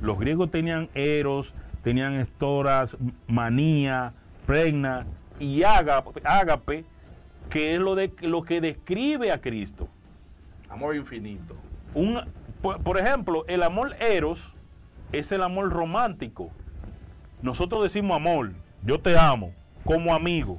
[0.00, 1.54] Los griegos tenían eros,
[1.86, 2.96] tenían estoras,
[3.28, 4.12] manía,
[4.44, 5.06] pregna
[5.38, 6.84] y ágape,
[7.48, 9.86] que es lo, de, lo que describe a Cristo.
[10.68, 11.54] Amor infinito.
[11.94, 12.22] Un,
[12.60, 14.52] por, ejemplo, el amor eros
[15.12, 16.50] es el amor romántico.
[17.40, 18.50] Nosotros decimos amor,
[18.82, 19.52] yo te amo,
[19.84, 20.58] como amigo.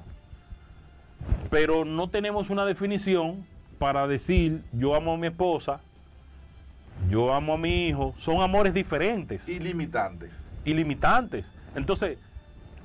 [1.50, 3.46] Pero no tenemos una definición
[3.80, 5.82] para decir yo amo a mi esposa,
[7.10, 9.46] yo amo a mi hijo, son amores diferentes.
[10.68, 11.46] Ilimitantes.
[11.46, 11.52] Ilimitantes.
[11.76, 12.18] Entonces,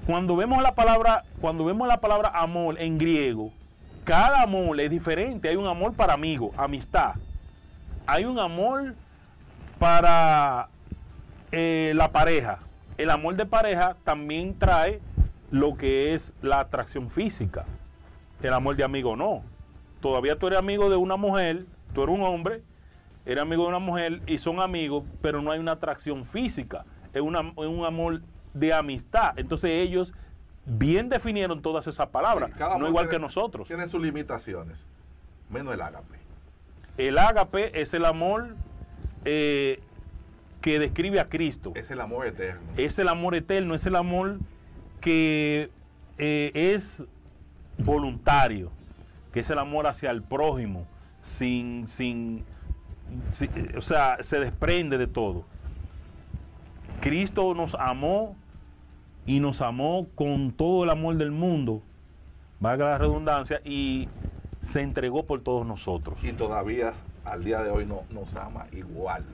[0.07, 3.53] cuando vemos la palabra, cuando vemos la palabra amor en griego,
[4.05, 5.49] cada amor es diferente.
[5.49, 7.15] Hay un amor para amigo, amistad.
[8.07, 8.95] Hay un amor
[9.79, 10.69] para
[11.51, 12.59] eh, la pareja.
[12.99, 15.01] El amor de pareja también trae
[15.51, 17.65] lo que es la atracción física.
[18.43, 19.43] El amor de amigo no.
[20.01, 21.65] Todavía tú eres amigo de una mujer,
[21.95, 22.63] tú eres un hombre,
[23.25, 27.21] era amigo de una mujer y son amigos, pero no hay una atracción física, es,
[27.21, 28.23] un amor
[28.55, 29.39] de amistad.
[29.39, 30.13] Entonces ellos
[30.65, 33.67] bien definieron todas esas palabras, no igual que nosotros.
[33.67, 34.87] Tiene sus limitaciones,
[35.51, 36.19] menos el ágape.
[36.99, 38.55] El ágape es el amor
[39.25, 39.81] eh,
[40.61, 41.73] que describe a Cristo.
[41.75, 42.61] Es el amor eterno.
[42.77, 44.39] Es el amor eterno, es el amor
[45.01, 45.71] que
[46.19, 47.05] eh, es
[47.79, 48.71] voluntario,
[49.33, 50.87] que es el amor hacia el prójimo,
[51.23, 52.45] sin, sin,
[53.77, 55.45] o sea, se desprende de todo.
[57.03, 58.37] Cristo nos amó
[59.27, 61.83] y nos amó con todo el amor del mundo,
[62.61, 64.09] valga la redundancia, y
[64.63, 66.17] se entregó por todos nosotros.
[66.23, 66.93] Y todavía
[67.25, 69.25] al día de hoy no, nos ama igual.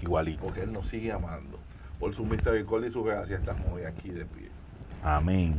[0.00, 0.44] Igualito.
[0.44, 1.58] Porque Él nos sigue amando.
[1.98, 4.48] Por su misericordia y su gracia estamos hoy aquí de pie.
[5.02, 5.56] Amén.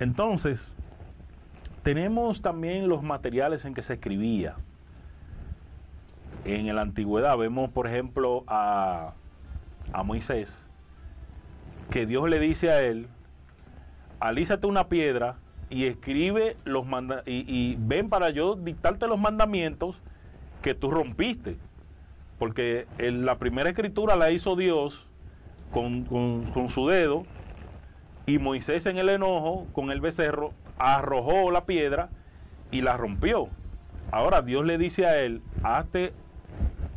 [0.00, 0.74] Entonces,
[1.84, 4.56] tenemos también los materiales en que se escribía
[6.44, 9.12] en la antigüedad vemos, por ejemplo, a,
[10.04, 10.64] Moisés,
[11.90, 13.08] que Dios le dice a él,
[14.20, 15.36] alízate una piedra
[15.70, 16.86] y escribe los
[17.26, 19.96] y, ven para yo dictarte los mandamientos
[20.62, 21.56] que tú rompiste.
[22.38, 25.06] Porque la primera escritura la hizo Dios
[25.72, 27.24] con, con su dedo
[28.26, 32.10] y Moisés en el enojo con el becerro arrojó la piedra
[32.70, 33.48] y la rompió.
[34.10, 36.12] Ahora Dios le dice a él, hazte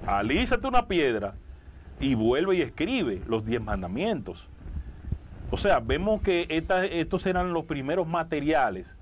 [0.05, 1.35] alízate una piedra
[2.01, 4.47] y vuelve y escribe los diez mandamientos.
[5.51, 8.95] O sea, vemos que estos eran los primeros materiales.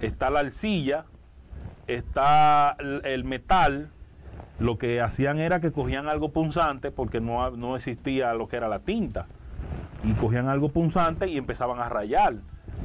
[0.00, 1.04] Está la arcilla,
[1.86, 3.90] está el metal.
[4.58, 8.68] Lo que hacían era que cogían algo punzante porque no, no existía lo que era
[8.68, 9.26] la tinta.
[10.02, 12.36] Y cogían algo punzante y empezaban a rayar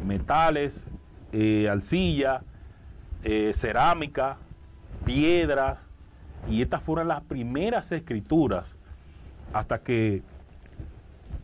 [0.05, 0.87] metales,
[1.31, 2.43] eh, arcilla,
[3.23, 4.37] eh, cerámica,
[5.05, 5.89] piedras,
[6.47, 8.74] Y estas fueron las primeras escrituras
[9.55, 10.21] hasta que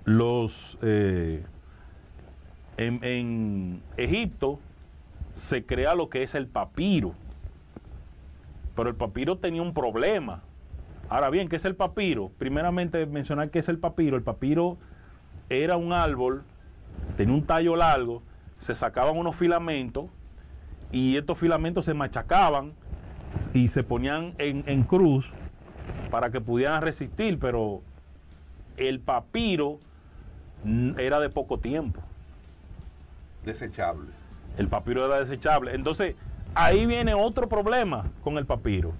[0.04, 1.45] los eh,
[2.76, 4.60] en, en Egipto
[5.34, 7.13] se crea lo que es el papiro.
[8.76, 10.41] Pero el papiro tenía un problema.
[11.08, 12.32] Ahora bien, ¿qué es el papiro?
[12.38, 14.17] Primeramente mencionar qué es el papiro.
[14.17, 14.78] El papiro
[15.47, 16.43] era un árbol,
[17.15, 18.24] tenía un tallo largo,
[18.58, 20.08] se sacaban unos filamentos
[20.91, 22.74] y estos filamentos se machacaban
[23.54, 25.32] y se ponían en, en cruz
[26.10, 27.82] para que pudieran resistir, pero
[28.78, 29.80] el papiro
[30.98, 32.02] era de poco tiempo.
[33.46, 34.10] Desechable.
[34.58, 35.74] El papiro era desechable.
[35.74, 36.16] Entonces,
[36.54, 38.94] ahí viene otro problema con el papiro.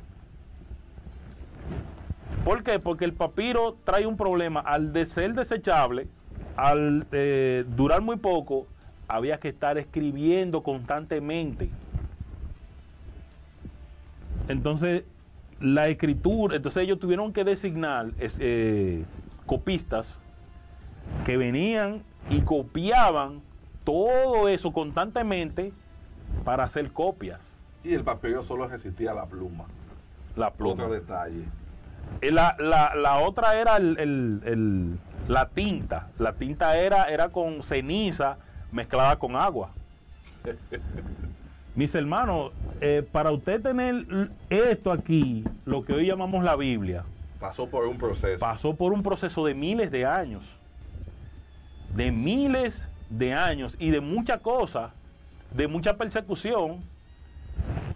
[2.44, 2.80] ¿Por qué?
[2.80, 4.62] Porque el papiro trae un problema.
[4.62, 6.08] Al de ser desechable,
[6.56, 8.66] al eh, durar muy poco,
[9.08, 11.70] había que estar escribiendo constantemente.
[14.48, 15.04] Entonces,
[15.60, 19.06] la escritura, entonces ellos tuvieron que designar es, eh,
[19.46, 20.22] copistas
[21.26, 23.42] que venían y copiaban
[23.84, 25.74] todo eso constantemente
[26.46, 27.58] para hacer copias.
[27.84, 29.66] Y el papiro solo resistía la pluma.
[30.36, 30.74] La pluma.
[30.84, 31.44] Otro detalle.
[32.22, 36.08] Eh, La, la- la otra era el- el- el- la tinta.
[36.20, 38.38] La tinta era, era con ceniza
[38.72, 39.72] mezclada con agua.
[41.76, 42.52] Mis hermanos,
[42.82, 47.04] eh, para usted tener esto aquí, lo que hoy llamamos la Biblia,
[47.42, 48.40] Pasó por un proceso.
[48.40, 50.44] pasó por un proceso de miles de años.
[51.96, 54.94] De miles de años y de mucha cosa,
[55.52, 56.84] de mucha persecución.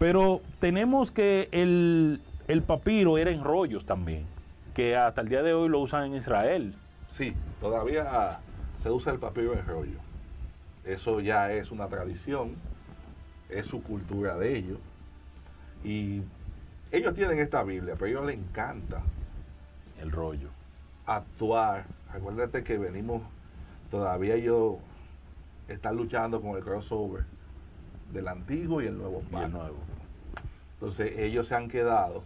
[0.00, 4.26] Pero tenemos que el, el papiro era en rollos también,
[4.74, 6.74] que hasta el día de hoy lo usan en Israel.
[7.08, 8.40] Sí, todavía
[8.82, 9.98] se usa el papiro en rollo.
[10.84, 12.56] Eso ya es una tradición,
[13.48, 14.78] es su cultura de ellos.
[15.84, 16.22] Y
[16.90, 19.02] ellos tienen esta Biblia, pero a ellos les encanta
[20.00, 20.48] El rollo.
[21.06, 21.84] actuar.
[22.10, 23.22] Acuérdate que venimos,
[23.90, 24.76] todavía ellos
[25.68, 27.24] están luchando con el crossover
[28.12, 29.76] del antiguo y el nuevo Y el nuevo.
[30.74, 32.22] Entonces ellos se han quedado,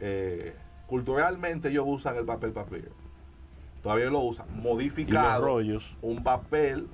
[0.00, 0.54] eh,
[0.86, 2.90] culturalmente ellos usan el papel papiro.
[3.82, 5.96] Todavía lo usan, modificado, rollos.
[6.02, 6.88] un papel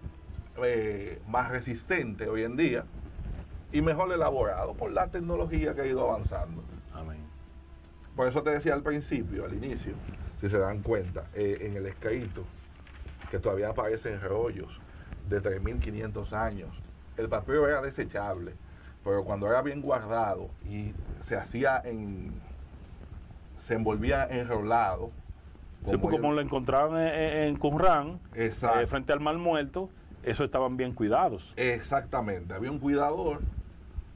[0.63, 2.85] eh, más resistente hoy en día
[3.73, 6.63] y mejor elaborado por la tecnología que ha ido avanzando.
[8.17, 9.97] Por eso te decía al principio, al inicio,
[10.41, 12.47] si se dan cuenta, eh, en el escrito,
[13.31, 14.81] que todavía aparecen rollos
[15.29, 16.83] de 3.500 años.
[17.17, 18.55] El papiro era desechable,
[19.05, 22.41] pero cuando era bien guardado y se hacía en...
[23.61, 25.13] se envolvía enrolado.
[25.85, 29.91] Sí, porque como lo encontraban en, en- Qumran, eh, frente al mar muerto,
[30.23, 31.53] eso estaban bien cuidados.
[31.57, 33.43] Exactamente, había un cuidador,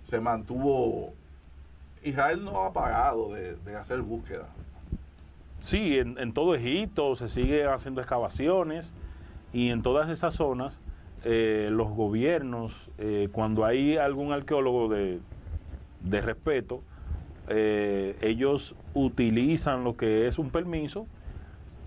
[0.05, 1.15] se mantuvo...
[2.07, 4.47] Israel no ha parado de, hacer búsqueda.
[5.61, 8.93] Sí, en, en todo Egipto se sigue haciendo excavaciones
[9.53, 10.81] y en todas esas zonas
[11.25, 15.19] eh, los gobiernos, eh, cuando hay algún arqueólogo de,
[16.03, 16.83] de respeto,
[17.49, 21.07] eh, ellos utilizan lo que es un permiso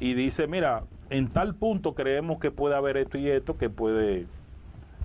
[0.02, 4.26] y dice, mira, en tal punto creemos que puede haber esto y esto que puede...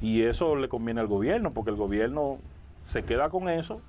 [0.00, 2.38] Y eso le conviene al gobierno, porque el gobierno
[2.82, 3.80] se queda con eso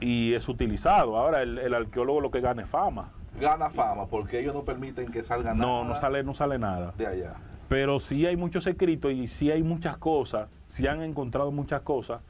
[0.00, 1.16] y es utilizado.
[1.16, 3.10] Ahora el, el arqueólogo lo que gana es fama.
[3.40, 5.66] Gana fama porque ellos no permiten que salga nada.
[5.66, 6.92] No, no sale, no sale nada.
[6.96, 7.34] de allá.
[7.68, 12.20] Pero sí hay muchos escritos y sí hay muchas cosas, sí han encontrado muchas cosas,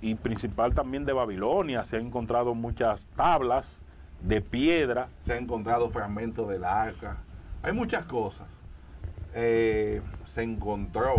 [0.00, 3.82] y principal también de Babilonia, se han encontrado muchas tablas
[4.22, 5.08] de piedra.
[5.22, 7.16] Se han encontrado fragmentos del arca.
[7.62, 8.46] Hay muchas cosas.
[9.34, 11.16] Eh, se encontró,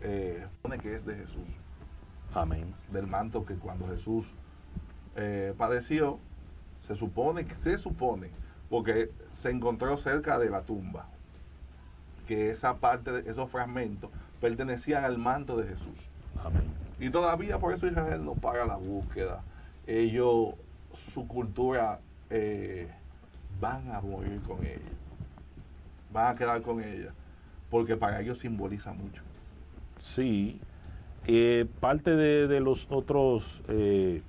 [0.00, 1.48] eh, supone que es de Jesús,
[2.34, 2.74] Amén.
[2.90, 4.26] del manto que cuando Jesús
[5.16, 6.18] eh, padeció,
[6.86, 8.30] se supone que se supone,
[8.70, 11.06] porque se encontró cerca de la tumba,
[12.26, 15.98] que esa parte de esos fragmentos pertenecían al manto de Jesús.
[16.42, 16.64] Amén.
[16.98, 19.42] Y todavía por eso Israel no paga la búsqueda.
[19.86, 20.54] Ellos,
[21.12, 22.00] su cultura,
[22.30, 22.88] eh,
[23.60, 24.78] van a morir con ella.
[26.12, 27.12] Van a quedar con ella.
[27.70, 29.22] Porque para ellos simboliza mucho.
[29.98, 30.60] Sí.
[31.26, 34.22] Eh, parte de, de los otros, eh,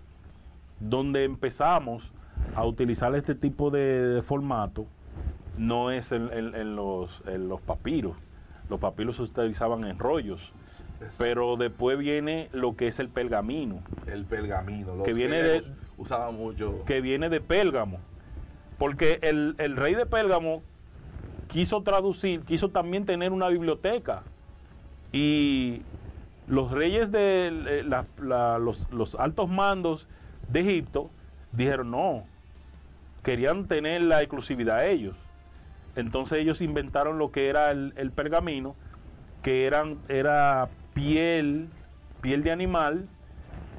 [0.79, 2.11] donde empezamos
[2.55, 3.79] a utilizar este tipo de,
[4.15, 4.85] de formato,
[5.57, 8.15] no es en, en- en los, en los papiros.
[8.69, 10.51] Los papiros se utilizaban en rollos.
[11.17, 14.95] Pero después viene lo que es el pergamino, el pergamino.
[14.95, 15.63] Los Que viene de-
[15.97, 16.83] usaban mucho.
[16.85, 17.99] que viene de Pérgamo.
[18.77, 20.61] Porque el, el rey de Pérgamo
[21.49, 24.23] quiso traducir, quiso también tener una biblioteca.
[25.11, 25.81] Y
[26.47, 27.83] los reyes de eh,
[28.19, 30.07] los, altos mandos
[30.49, 31.09] de Egipto
[31.51, 32.23] dijeron no,
[33.23, 35.15] querían tener la exclusividad ellos.
[35.95, 38.75] Entonces ellos inventaron lo que era el, pergamino,
[39.41, 41.69] que eran, era piel,
[42.21, 43.07] piel de animal,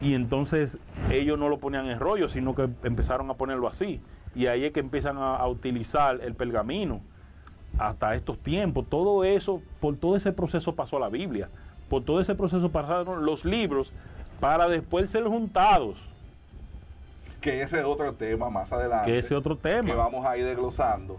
[0.00, 0.78] y entonces
[1.10, 4.00] ellos no lo ponían en rollo, sino que empezaron a ponerlo así.
[4.34, 7.00] Y ahí es que empiezan a, a utilizar el pergamino
[7.78, 8.86] hasta estos tiempos.
[8.88, 11.48] Todo eso, por todo ese proceso pasó la Biblia.
[11.89, 13.93] Por todo ese proceso pasaron los libros
[14.41, 15.97] para después ser juntados.
[17.41, 19.11] Que ese es otro tema más adelante.
[19.11, 19.89] Que ese otro tema.
[19.89, 21.18] Que vamos a ir desglosando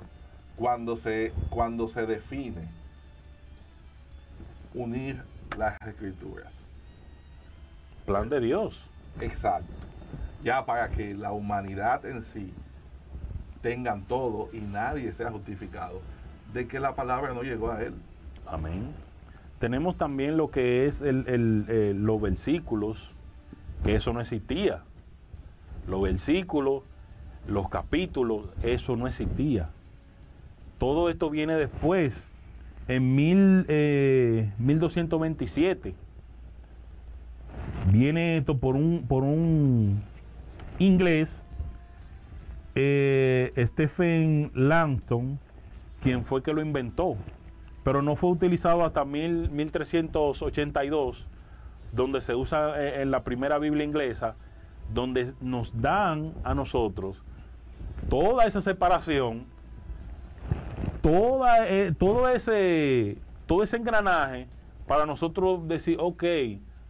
[0.56, 2.68] cuando se, cuando se define
[4.74, 5.22] unir
[5.58, 6.52] las escrituras.
[8.06, 8.80] Plan de Dios.
[9.22, 9.72] Exacto.
[10.44, 12.54] Ya para que la humanidad en sí
[13.62, 16.02] tengan todo y nadie sea justificado
[16.54, 17.94] de que la palabra no llegó a él.
[18.46, 18.94] Amén.
[19.60, 23.12] Tenemos también lo que es eh, los versículos,
[23.84, 24.84] que eso no existía.
[25.88, 26.84] Los versículos,
[27.48, 29.70] los capítulos, eso no existía.
[30.78, 32.34] Todo esto viene después,
[32.88, 35.96] en mil, eh, 1227.
[37.92, 40.02] Viene esto por un, por un
[40.80, 41.42] inglés,
[42.74, 45.40] eh, Stephen Langton,
[46.02, 47.16] quien fue que lo inventó,
[47.86, 51.28] pero no fue utilizado hasta mil, 1382,
[51.92, 54.34] donde se usa eh, en la primera Biblia inglesa,
[54.92, 57.22] donde nos dan a nosotros
[58.10, 59.46] toda esa separación,
[61.04, 64.48] toda, eh, todo, ese, todo ese engranaje
[64.88, 66.24] para nosotros decir, ok,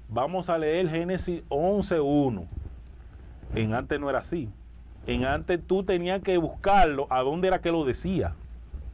[0.08, 2.48] vamos a leer Génesis 11.1.
[3.54, 4.48] En antes no era así.
[5.08, 8.34] En antes tú tenías que buscarlo a dónde era que lo decía.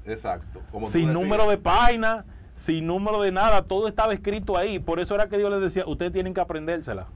[0.05, 0.61] Exacto.
[0.71, 2.25] Como sin número de página,
[2.55, 4.79] sin número de nada, todo estaba escrito ahí.
[4.79, 7.07] Por eso era que Dios les decía, ustedes tienen que aprendérsela.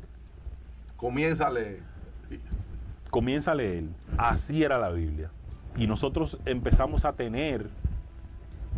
[0.95, 1.79] Comienza a leer.
[3.09, 3.83] Comienza a leer.
[4.17, 5.29] Así era la Biblia.
[5.77, 7.67] Y nosotros empezamos a tener,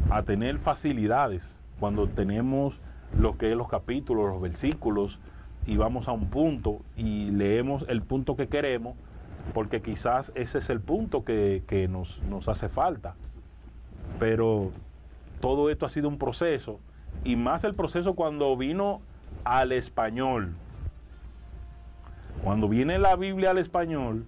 [0.10, 2.80] a tener facilidades cuando tenemos
[3.18, 5.20] lo que es los capítulos, los versículos,
[5.66, 8.96] y vamos a un punto y leemos el punto que queremos,
[9.54, 13.16] porque quizás ese es el punto que, que nos, nos hace falta.
[14.20, 14.72] Pero
[15.40, 16.80] todo esto ha sido un proceso,
[17.24, 19.02] y más el proceso cuando vino
[19.44, 20.56] al español.
[22.44, 24.26] Cuando viene la Biblia al español,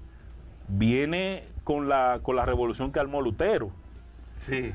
[0.67, 3.71] viene con la, con la revolución que armó Lutero.
[4.37, 4.73] Sí,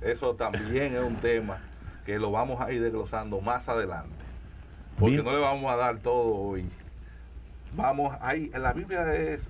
[0.00, 1.58] eso también es un tema
[2.04, 4.14] que lo vamos a ir desglosando más adelante.
[4.98, 6.64] Porque no le vamos a dar todo hoy.
[7.74, 9.48] Vamos ahí, la Biblia es,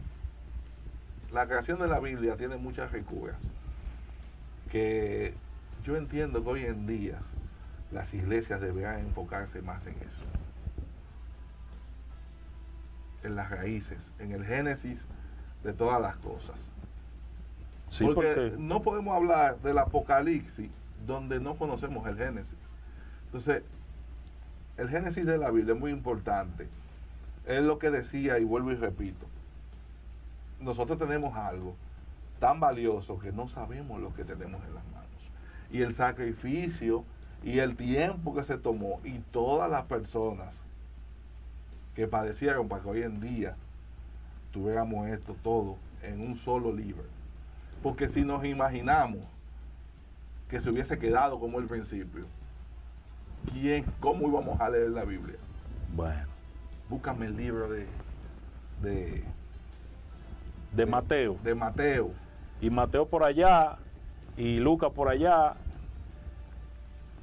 [1.32, 3.36] la creación de la Biblia tiene muchas ricuras.
[4.70, 5.34] Que
[5.84, 7.18] yo entiendo que hoy en día
[7.92, 10.24] las iglesias deberán enfocarse más en eso.
[13.22, 14.98] En las raíces, en el génesis
[15.62, 16.56] de todas las cosas.
[17.88, 20.70] Sí, porque, porque no podemos hablar del apocalipsis
[21.06, 22.58] donde no conocemos el Génesis.
[23.26, 23.62] Entonces,
[24.76, 26.68] el Génesis de la Biblia es muy importante.
[27.46, 29.26] Es lo que decía, y vuelvo y repito,
[30.60, 31.76] nosotros tenemos algo
[32.38, 35.30] tan valioso que no sabemos lo que tenemos en las manos.
[35.70, 37.04] Y el sacrificio
[37.42, 40.54] y el tiempo que se tomó y todas las personas
[41.94, 43.56] que padecieron para que hoy en día
[44.52, 47.04] tuviéramos esto todo en un solo libro.
[47.82, 49.20] Porque si nos imaginamos
[50.48, 52.26] que se hubiese quedado como el principio,
[53.52, 55.36] ¿quién, cómo íbamos a leer la Biblia?
[55.94, 56.36] Bueno.
[56.88, 57.84] Búscame el libro de,
[58.80, 59.24] de, de,
[60.72, 61.36] de Mateo.
[61.42, 62.25] De Mateo.
[62.60, 63.76] Y Mateo por allá,
[64.36, 65.54] y Lucas por allá.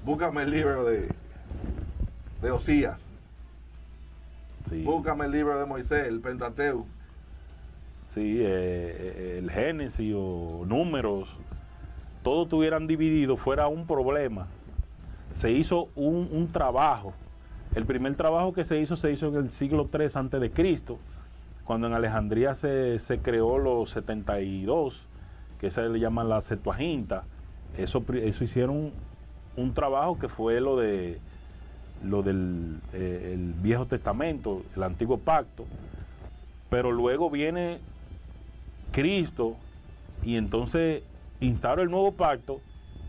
[0.06, 1.10] Búscame el libro de,
[2.42, 3.00] de Osías.
[4.70, 4.84] Sí.
[4.84, 6.88] Búscame el libro de Moisés, el Pentateuco.
[8.14, 11.28] Sí, eh, el Génesis o números,
[12.22, 14.46] todos estuvieran divididos, fuera un problema.
[15.34, 17.14] Se hizo un, un, trabajo.
[17.74, 21.00] El primer trabajo que se hizo se hizo en el siglo III antes de Cristo,
[21.64, 25.08] cuando en Alejandría se, se, creó los 72,
[25.64, 27.24] que se le llaman la Septuaginta.
[27.78, 28.92] Eso, eso hicieron
[29.56, 31.20] un trabajo que fue lo de
[32.04, 35.64] lo del eh, Viejo Testamento, el Antiguo Pacto.
[36.70, 37.80] Pero luego viene
[38.92, 39.56] Cristo
[40.22, 41.02] y entonces
[41.40, 42.60] instaura el nuevo pacto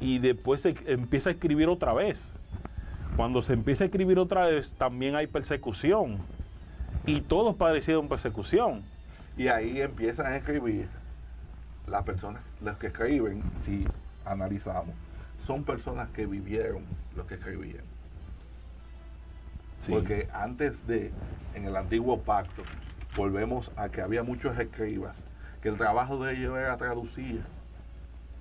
[0.01, 2.25] y después se empieza a escribir otra vez.
[3.17, 6.19] Cuando se empieza a escribir otra vez también hay persecución
[7.05, 8.83] y todos padecieron persecución.
[9.37, 10.87] Y ahí empiezan a escribir
[11.87, 13.87] las personas, los que escriben, si
[14.25, 14.95] analizamos,
[15.39, 16.83] son personas que vivieron
[17.17, 17.85] lo que escribían.
[19.81, 19.93] Sí.
[19.93, 21.13] Porque antes de,
[21.55, 22.63] en el antiguo pacto,
[23.17, 25.23] volvemos a que había muchos escribas
[25.65, 27.43] que el trabajo de ellos era traducir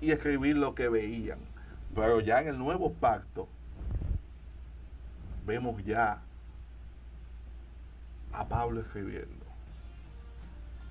[0.02, 1.38] y escribir lo que veían.
[1.94, 3.48] Pero ya en el nuevo pacto
[5.46, 6.20] vemos ya
[8.30, 9.43] a Pablo escribiendo.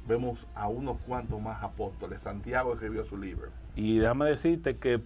[0.08, 2.22] Vemos a unos cuantos más apóstoles.
[2.22, 3.50] Santiago escribió su libro.
[3.76, 5.02] Y déjame decirte que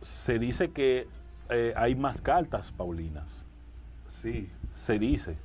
[0.00, 1.06] se dice que
[1.50, 3.44] eh, hay más cartas paulinas.
[4.08, 4.48] Sí.
[4.72, 5.36] Se dice.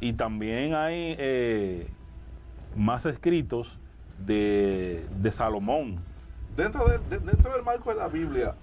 [0.00, 1.86] Y también hay eh,
[2.76, 3.78] más escritos
[4.18, 5.98] de, de Salomón.
[6.56, 8.54] Dentro, de- de- dentro del marco de la Biblia,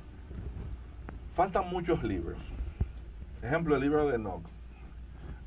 [1.36, 2.38] faltan muchos libros.
[3.42, 4.44] Ejemplo, el libro de Enoch.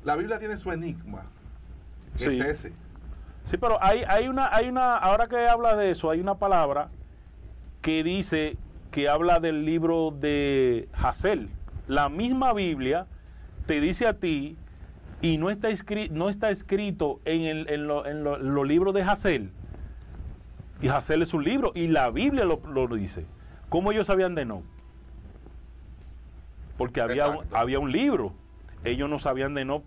[0.03, 1.23] La Biblia tiene su enigma,
[2.17, 2.39] que Sí.
[2.41, 2.73] es ese.
[3.45, 6.89] Sí, pero hay, hay una, hay una, ahora que habla de eso, hay una palabra
[7.81, 8.57] que dice
[8.91, 11.49] que habla del libro de Hazel.
[11.87, 13.05] La misma Biblia
[13.65, 14.55] te dice a ti,
[15.21, 18.67] y no está, escri- no está escrito en, el- en lo- en lo- en los
[18.67, 19.51] libros de Hazel.
[20.81, 23.25] Y Hazel es un libro, y la Biblia lo, lo dice.
[23.69, 24.63] ¿Cómo ellos sabían de no?
[26.77, 28.33] Porque había, un- había un libro.
[28.83, 29.83] Ellos no sabían de no.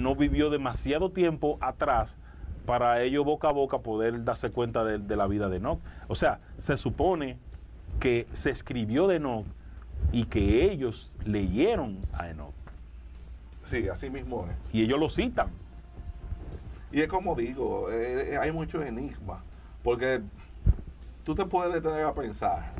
[0.00, 2.16] no vivió demasiado tiempo atrás
[2.66, 5.80] para ellos boca a boca poder darse cuenta de, de la vida de Enoch.
[6.08, 7.36] O sea, se supone
[8.00, 9.46] que se escribió de Enoch
[10.12, 12.54] y que ellos leyeron a Enoch.
[13.64, 14.74] Sí, así mismo es.
[14.74, 15.48] Y ellos lo citan.
[16.92, 19.40] Y es como digo, eh, hay muchos enigmas.
[19.82, 20.20] Porque
[21.24, 22.72] tú te puedes detener a pensar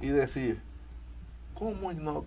[0.00, 0.60] y decir,
[1.54, 2.26] ¿cómo Enoch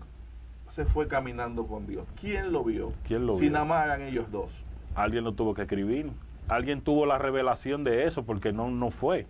[0.68, 2.06] se fue caminando con Dios?
[2.20, 2.92] ¿Quién lo vio?
[3.06, 3.52] ¿Quién lo si vio?
[3.52, 4.52] nada más eran ellos dos.
[4.94, 6.10] Alguien lo tuvo que escribir.
[6.54, 9.26] Alguien tuvo la revelación de eso porque no, no fue.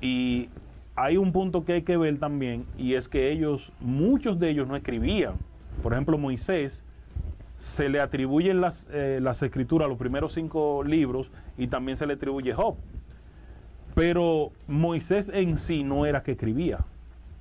[0.00, 0.48] Y
[0.94, 4.68] hay un punto que hay que ver también y es que ellos, muchos de ellos
[4.68, 5.34] no escribían.
[5.82, 6.82] Por ejemplo, Moisés
[7.56, 12.14] se le atribuyen las, eh, las escrituras, los primeros cinco libros, y también se le
[12.14, 12.74] atribuye Job.
[13.94, 16.78] Pero Moisés en sí no era que escribía,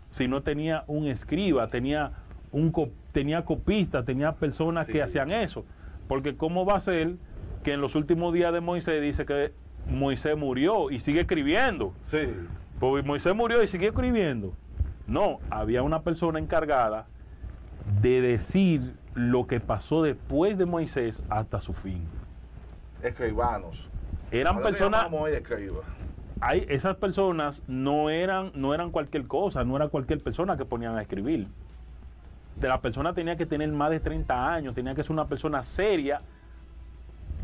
[0.09, 2.11] sino tenía un escriba, tenía,
[2.51, 2.73] un
[3.11, 4.93] tenía copista, tenía personas Sí.
[4.93, 5.65] que hacían eso.
[6.07, 7.15] Porque ¿cómo va a ser
[7.63, 9.53] que en los últimos días de Moisés dice que
[9.87, 11.93] Moisés murió y sigue escribiendo?
[12.03, 12.29] Sí.
[12.79, 14.53] Pues Moisés murió y siguió escribiendo.
[15.07, 17.07] No, había una persona encargada
[18.01, 22.03] de decir lo que pasó después de Moisés hasta su fin.
[23.03, 23.87] Escribanos.
[24.31, 25.07] Eran Ahora personas,
[26.39, 30.97] hay, esas personas no eran, no eran cualquier cosa, no era cualquier persona que ponían
[30.97, 31.47] a escribir.
[32.55, 35.63] De la persona tenía que tener más de 30 años, tenía que ser una persona
[35.63, 36.21] seria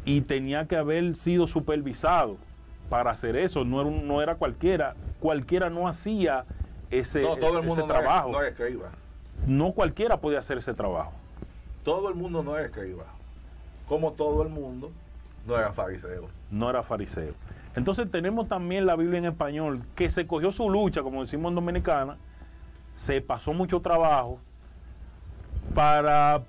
[0.07, 2.37] y tenía que haber sido supervisado
[2.89, 3.65] para hacer eso.
[3.65, 6.45] No era, no era cualquiera, cualquiera no hacía
[6.89, 8.31] ese, No, todo el ese mundo no era, trabajo.
[8.31, 8.89] no era escriba.
[9.45, 11.11] no cualquiera podía hacer ese trabajo.
[11.83, 13.03] Todo el mundo no era escriba.
[13.89, 14.91] Como todo el mundo
[15.45, 16.29] no era fariseo.
[16.51, 17.33] no era fariseo.
[17.75, 21.55] Entonces tenemos también la Biblia en español, que se cogió su lucha, como decimos en
[21.55, 22.15] Dominicana,
[22.95, 24.39] se pasó mucho trabajo
[25.75, 26.43] para,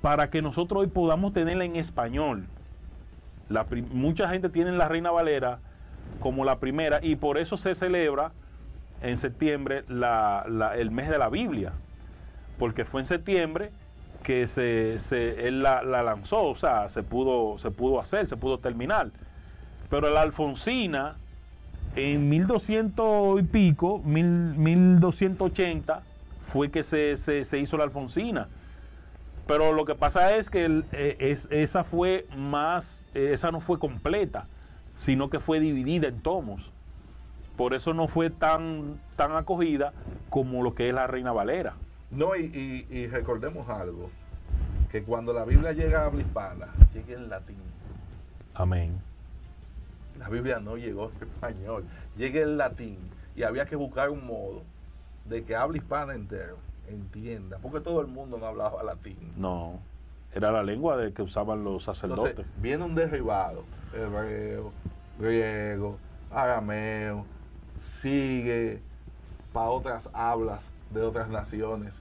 [0.00, 2.46] para que nosotros hoy podamos tenerla en español.
[3.92, 5.58] Mucha gente tiene la Reina Valera
[6.20, 8.32] como la primera y por eso se celebra
[9.02, 11.72] en septiembre el mes de la Biblia,
[12.58, 13.70] porque fue en septiembre
[14.22, 14.94] que se,
[15.46, 19.08] él la, la lanzó, o sea, se pudo, se pudo hacer, se pudo terminar.
[19.90, 21.16] Pero la Alfonsina,
[21.94, 26.00] en 1200 y pico, mil- 1280,
[26.46, 28.48] fue que se- se hizo la Alfonsina.
[29.46, 33.60] Pero lo que pasa es que el- eh, es- esa fue más, eh, esa no
[33.60, 34.46] fue completa,
[34.94, 36.70] sino que fue dividida en tomos.
[37.56, 39.92] Por eso no fue tan, tan acogida
[40.30, 41.74] como lo que es la Reina Valera.
[42.10, 42.44] No, y,
[42.90, 44.10] y- y recordemos algo,
[44.90, 47.58] que cuando la Biblia llega a habla hispana, llega en latín.
[48.54, 48.98] Amén.
[50.18, 51.84] La Biblia no llegó en español,
[52.16, 52.98] llega en latín.
[53.36, 54.62] Y había que buscar un modo
[55.24, 56.56] de que habla hispana entero
[56.88, 59.32] entienda, porque todo el mundo no hablaba latín.
[59.36, 59.80] No,
[60.32, 62.30] era la lengua de que usaban los sacerdotes.
[62.30, 63.64] Entonces, viene un derribado,
[63.94, 64.72] hebreo,
[65.18, 65.96] griego,
[66.30, 67.24] arameo,
[68.00, 68.80] sigue
[69.52, 71.94] para otras hablas de otras naciones.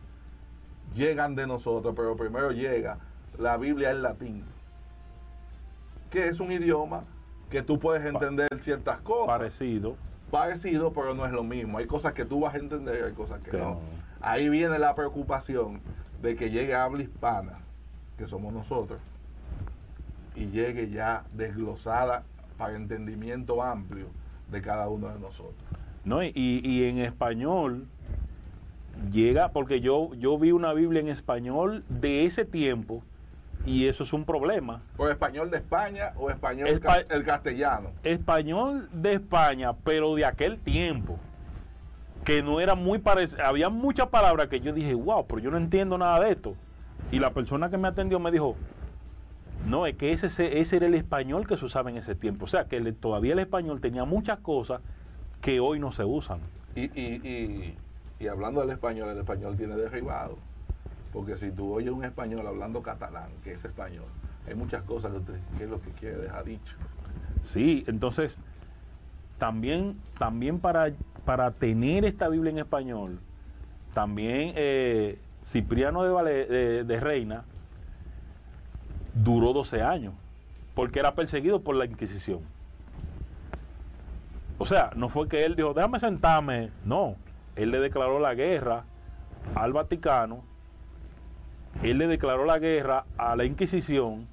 [0.96, 2.98] Llegan de nosotros, pero primero llega
[3.38, 4.44] la Biblia en latín,
[6.10, 7.04] que es un idioma
[7.50, 9.28] que tú puedes entender ciertas cosas.
[9.28, 9.96] Parecido.
[10.32, 11.78] Parecido, pero no es lo mismo.
[11.78, 13.76] Hay cosas que tú vas a entender y hay cosas que Que no.
[13.76, 13.80] no.
[14.24, 15.82] Ahí viene la preocupación
[16.22, 17.60] de que llegue habla hispana,
[18.18, 19.00] que somos nosotros,
[20.36, 22.24] y llegue ya desglosada
[22.58, 24.08] para entendimiento amplio
[24.50, 25.54] de cada uno de nosotros.
[26.06, 26.24] ¿no?
[26.24, 27.86] Y, y en español
[29.12, 33.04] llega, porque yo, yo vi una Biblia en español de ese tiempo
[33.66, 34.82] Y eso es un problema.
[34.98, 37.92] ¿O español de España o español Espa- el castellano?
[38.04, 41.18] Español de España, pero de aquel tiempo.
[42.26, 43.46] Que no era muy parecido.
[43.46, 46.56] Había muchas palabras que yo dije, wow, pero yo no entiendo nada de esto.
[47.12, 48.56] Y la persona que me atendió me dijo,
[49.68, 52.46] no, es que ese, ese era el español que se usaba en ese tiempo.
[52.46, 54.82] O sea, que el- todavía el español tenía muchas cosas
[55.42, 56.40] que hoy no se usan.
[56.76, 57.76] Y, y, y,
[58.20, 60.38] y hablando del español, el español tiene derribado.
[61.12, 64.06] Porque si tú oyes un español hablando catalán, que es español,
[64.48, 66.76] hay muchas cosas que, usted- que es lo que quiere dejar dicho.
[67.44, 68.40] Sí, entonces
[69.44, 70.94] también, también para,
[71.26, 73.20] para tener esta Biblia en español,
[73.94, 77.44] también eh, Cipriano de, Reina
[79.14, 80.14] duró 12 años,
[80.74, 82.40] porque era perseguido por la Inquisición.
[84.60, 87.18] O sea, no fue que él dijo, déjame sentarme, no,
[87.58, 88.86] él le declaró la guerra
[89.56, 90.42] al Vaticano,
[91.84, 94.26] él le declaró la guerra a la Inquisición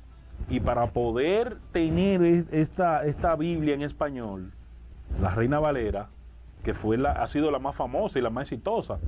[0.49, 4.53] y para poder tener es- esta, esta Biblia en español,
[5.21, 6.09] la Reina Valera,
[6.63, 8.99] que fue la, ha sido la más famosa y la más exitosa,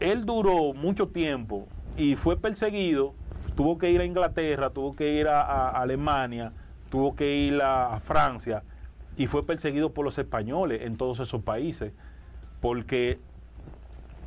[0.00, 3.14] él duró mucho tiempo y fue perseguido,
[3.54, 6.52] tuvo que ir a Inglaterra, tuvo que ir a, Alemania,
[6.90, 8.62] tuvo que ir a, Francia
[9.16, 11.92] y fue perseguido por los españoles en todos esos países,
[12.60, 13.18] porque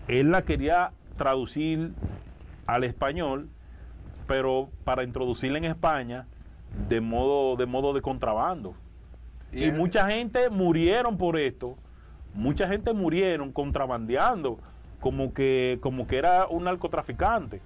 [0.08, 1.93] él la quería traducir
[2.68, 3.49] al español,
[4.28, 6.28] pero para introducirla en España
[6.88, 8.76] de modo de contrabando.
[9.54, 11.78] Y, mucha gente murieron por esto,
[12.34, 14.58] mucha gente murieron contrabandeando,
[14.99, 17.62] como que como que era un narcotraficante.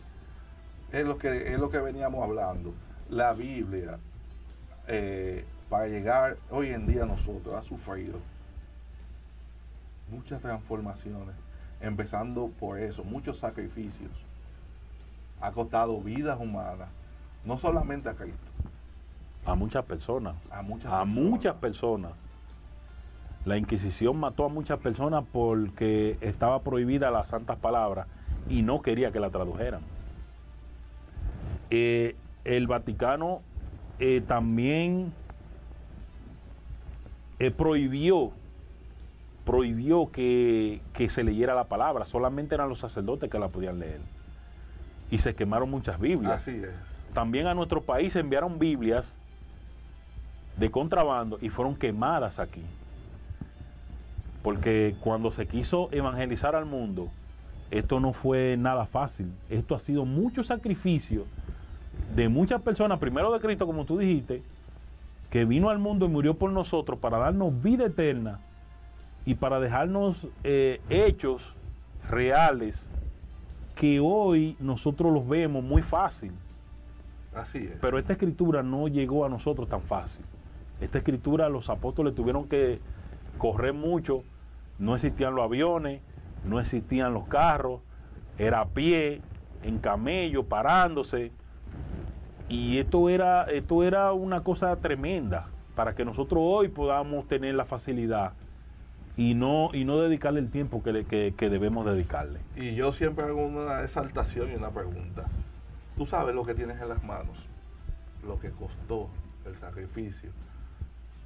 [0.92, 2.74] es lo que es lo que veníamos hablando.
[3.10, 4.00] La Biblia,
[4.88, 8.20] eh, para llegar hoy en día a nosotros, ha sufrido
[10.10, 11.36] muchas transformaciones,
[11.80, 14.12] empezando por eso, muchos sacrificios.
[15.40, 16.90] Ha costado vidas humanas,
[17.46, 18.47] no solamente a Cristo,
[19.48, 21.08] A muchas personas, a muchas a personas.
[21.08, 22.12] muchas personas.
[23.46, 28.08] La Inquisición mató a muchas personas porque estaba prohibida las santas palabras
[28.50, 29.80] y no quería que la tradujeran.
[31.70, 33.42] Eh, el Vaticano
[34.00, 35.14] eh, también
[37.40, 38.32] eh, prohibió
[39.46, 44.02] prohibió que, que se leyera la palabra, solamente eran los sacerdotes que la podían leer.
[45.10, 46.70] Y se quemaron muchas Biblias Así es.
[47.14, 49.16] también a nuestro país se enviaron Biblias
[50.58, 52.62] de contrabando y fueron quemadas aquí.
[54.44, 57.10] Porque cuando se quiso evangelizar al mundo,
[57.72, 59.32] esto no fue nada fácil.
[59.50, 61.26] Esto ha sido mucho sacrificio
[62.16, 64.42] de muchas personas, primero de Cristo, como tú dijiste,
[65.30, 68.40] que vino al mundo y murió por nosotros para darnos vida eterna
[69.26, 71.54] y para dejarnos eh, hechos
[72.10, 72.90] reales
[73.76, 76.32] que hoy nosotros los vemos muy fácil.
[77.36, 77.78] Así es.
[77.82, 80.24] Pero esta escritura no llegó a nosotros tan fácil.
[80.82, 82.80] Esta escritura los apóstoles tuvieron que
[83.38, 84.24] correr mucho.
[84.80, 86.02] No existían los aviones,
[86.46, 87.82] no existían los carros,
[88.38, 89.22] era a pie,
[89.64, 91.32] en camello, parándose.
[92.50, 97.66] Y esto era, esto era una cosa tremenda para que nosotros hoy podamos tener la
[97.66, 98.34] facilidad
[99.18, 102.40] y no, y no dedicarle el tiempo que, que- que debemos dedicarle.
[102.56, 105.26] Y yo siempre hago una exaltación y una pregunta.
[105.98, 107.48] Tú sabes lo que tienes en las manos,
[108.26, 109.10] lo que costó
[109.46, 110.30] el sacrificio.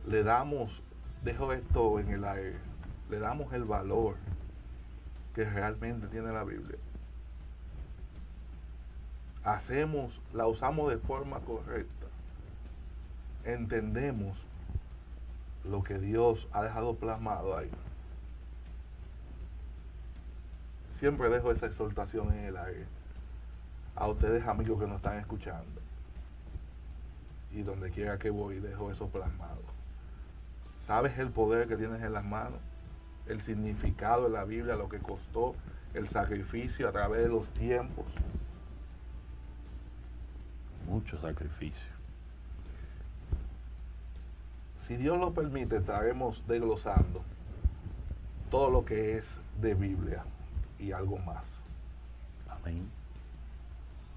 [0.07, 0.81] Le damos,
[1.23, 2.57] dejo esto en el aire,
[3.09, 4.15] le damos el valor
[5.35, 6.77] que realmente tiene la Biblia.
[9.43, 12.07] Hacemos, la usamos de forma correcta.
[13.43, 14.37] Entendemos
[15.63, 17.71] lo que Dios ha dejado plasmado ahí.
[20.99, 22.85] Siempre dejo esa exhortación en el aire.
[23.95, 25.81] A ustedes amigos que nos están escuchando.
[27.51, 29.70] Y donde quiera que voy, dejo eso plasmado.
[30.91, 32.59] ¿Sabes el poder que tienes en las manos?
[33.25, 35.55] El significado de la Biblia, lo que costó,
[35.93, 38.03] el sacrificio a través de los tiempos.
[40.89, 41.87] Mucho sacrificio.
[44.85, 47.21] Si Dios lo permite, estaremos desglosando
[48.49, 50.25] todo lo que es de Biblia
[50.77, 51.47] y algo más.
[52.49, 52.85] Amén.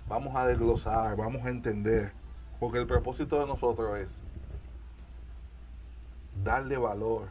[0.08, 2.10] Vamos a desglosar, vamos a entender,
[2.58, 4.23] porque el propósito de nosotros es
[6.42, 7.28] darle valor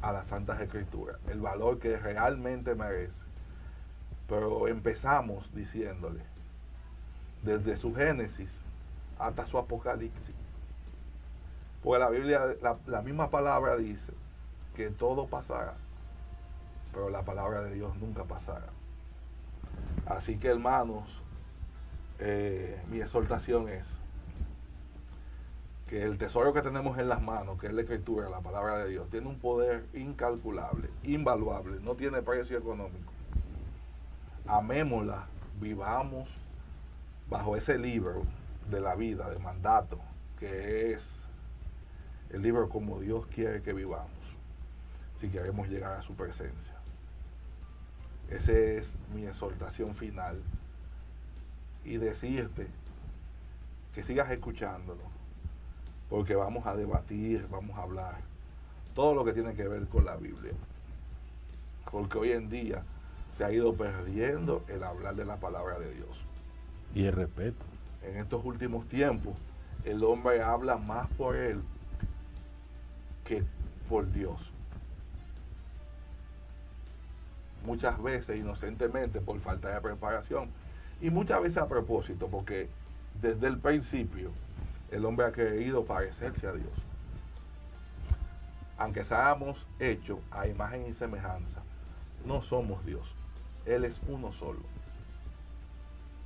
[0.00, 3.24] a las Santas Escrituras, el valor que realmente merece.
[4.28, 6.20] Pero empezamos diciéndole,
[7.42, 8.50] desde su Génesis
[9.18, 10.34] hasta su Apocalipsis.
[11.82, 12.40] Porque la Biblia,
[12.86, 14.12] la, misma palabra dice
[14.74, 15.74] que todo pasará,
[16.92, 18.68] pero la palabra de Dios nunca pasará.
[20.06, 21.20] Así que hermanos,
[22.18, 23.84] eh, mi exhortación es
[25.92, 28.88] que el tesoro que tenemos en las manos, que es la escritura, la palabra de
[28.88, 33.12] Dios, tiene un poder incalculable, invaluable, no tiene precio económico.
[34.46, 35.26] Amémosla,
[35.60, 36.30] vivamos
[37.28, 38.22] bajo ese libro
[38.70, 39.98] de la vida, de mandato,
[40.38, 41.12] que es
[42.30, 44.08] el libro como Dios quiere que vivamos,
[45.20, 46.74] si queremos llegar a su presencia.
[48.30, 50.40] Esa es mi exhortación final.
[51.84, 52.66] Y decirte
[53.92, 55.11] que sigas escuchándolo
[56.12, 58.16] porque vamos a debatir, vamos a hablar
[58.94, 60.52] todo lo que tiene que ver con la Biblia.
[61.90, 62.82] Porque hoy en día
[63.34, 66.10] se ha ido perdiendo el hablar de la palabra de Dios.
[66.94, 67.64] Y el respeto.
[68.02, 69.32] En estos últimos tiempos,
[69.86, 71.62] el hombre habla más por él
[73.24, 73.42] que
[73.88, 74.52] por Dios.
[77.64, 80.50] Muchas veces inocentemente por falta de preparación
[81.00, 82.68] y muchas veces a propósito, porque
[83.22, 84.30] desde el principio
[84.92, 86.72] el hombre ha querido parecerse a Dios.
[88.76, 91.62] Aunque seamos hechos a imagen y semejanza,
[92.26, 93.14] no somos Dios.
[93.64, 94.60] Él es uno solo.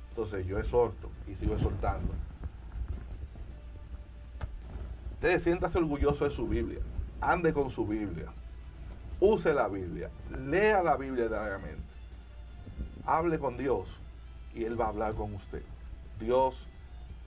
[0.09, 2.13] Entonces yo exhorto y sigo exhortando.
[5.13, 6.79] Usted siéntase orgulloso de su Biblia.
[7.21, 8.27] Ande con su Biblia.
[9.19, 10.09] Use la Biblia.
[10.45, 11.81] Lea la Biblia diariamente.
[13.05, 13.87] Hable con Dios
[14.53, 15.63] y Él va a hablar con usted.
[16.19, 16.67] Dios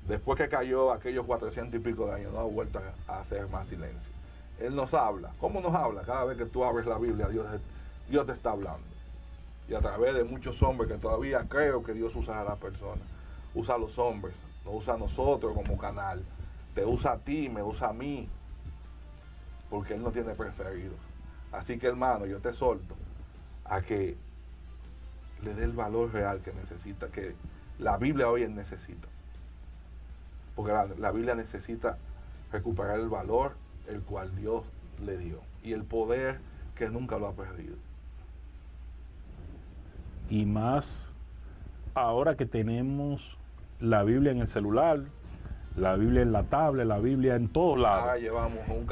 [0.08, 3.66] después que cayó aquellos 400 y pico de años, no ha vuelto a hacer más
[3.66, 4.10] silencio.
[4.60, 5.30] Él nos habla.
[5.40, 6.02] ¿Cómo nos habla?
[6.02, 8.86] Cada vez que tú abres la Biblia, Dios, te está hablando.
[9.68, 13.04] Y a través de muchos hombres que todavía creo que Dios usa a las personas.
[13.54, 14.34] Usa a los hombres,
[14.64, 16.22] nos usa a nosotros como canal.
[16.74, 18.28] Te usa a ti, me usa a mí.
[19.70, 20.94] Porque Él no tiene preferido.
[21.52, 22.94] Así que hermano, yo te solto
[23.64, 24.16] a que
[25.42, 27.34] le dé el valor real que necesita, que
[27.78, 29.08] la Biblia hoy necesita
[30.60, 31.96] porque la, Biblia necesita
[32.52, 33.52] recuperar el valor
[33.88, 34.62] el cual Dios
[35.02, 36.38] le dio y el poder
[36.74, 37.76] que nunca lo ha perdido.
[40.28, 41.10] Y más
[41.94, 43.38] ahora que tenemos
[43.80, 45.00] la Biblia en el celular,
[45.76, 48.18] la Biblia en la tablet, la Biblia en todos lados.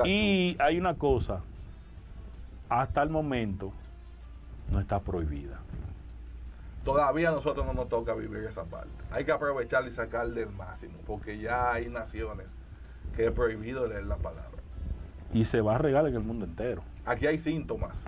[0.06, 1.42] y hay una cosa,
[2.70, 3.72] hasta el momento
[4.72, 5.60] no está prohibida
[6.88, 8.88] todavía a nosotros no nos toca vivir esa parte.
[9.10, 12.46] Hay que aprovechar y sacarle el máximo, porque ya hay naciones
[13.14, 14.62] que es prohibido leer la palabra.
[15.34, 16.82] Y se va a regar en el mundo entero.
[17.04, 18.04] Aquí hay síntomas,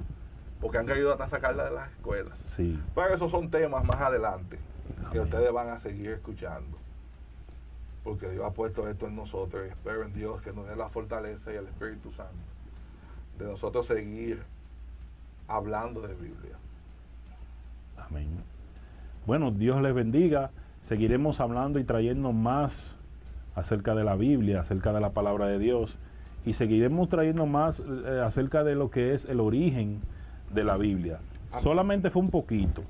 [0.63, 2.39] porque han querido hasta sacarla de las escuelas.
[2.47, 2.83] Sí.
[2.95, 4.59] Pero esos son temas más adelante
[5.13, 6.79] que ustedes van a seguir escuchando.
[8.03, 10.89] Porque Dios ha puesto esto en nosotros y espero en Dios que nos dé la
[10.89, 12.33] fortaleza y el Espíritu Santo
[13.39, 14.43] de nosotros seguir
[15.49, 16.57] hablando de Biblia.
[17.99, 18.43] Amén.
[19.27, 20.51] Bueno, Dios les bendiga.
[20.83, 22.97] Seguiremos hablando y trayendo más
[23.55, 25.99] acerca de la Biblia, acerca de la palabra de Dios.
[26.45, 30.01] Y seguiremos trayendo más eh, acerca de lo que es el origen
[30.55, 31.19] de la Biblia.
[31.61, 32.83] Solamente fue un poquito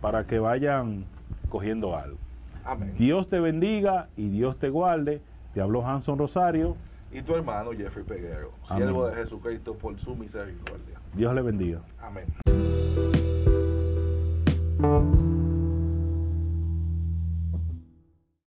[0.00, 1.04] para que vayan
[1.48, 2.18] cogiendo algo.
[2.64, 2.94] Amén.
[2.96, 5.20] Dios te bendiga y Dios te guarde.
[5.54, 6.76] Te habló Hanson Rosario.
[7.12, 10.98] Y tu hermano Jeffrey Peguero, siervo de Jesucristo por su misericordia.
[11.14, 11.80] Dios le bendiga.
[12.00, 12.26] Amén.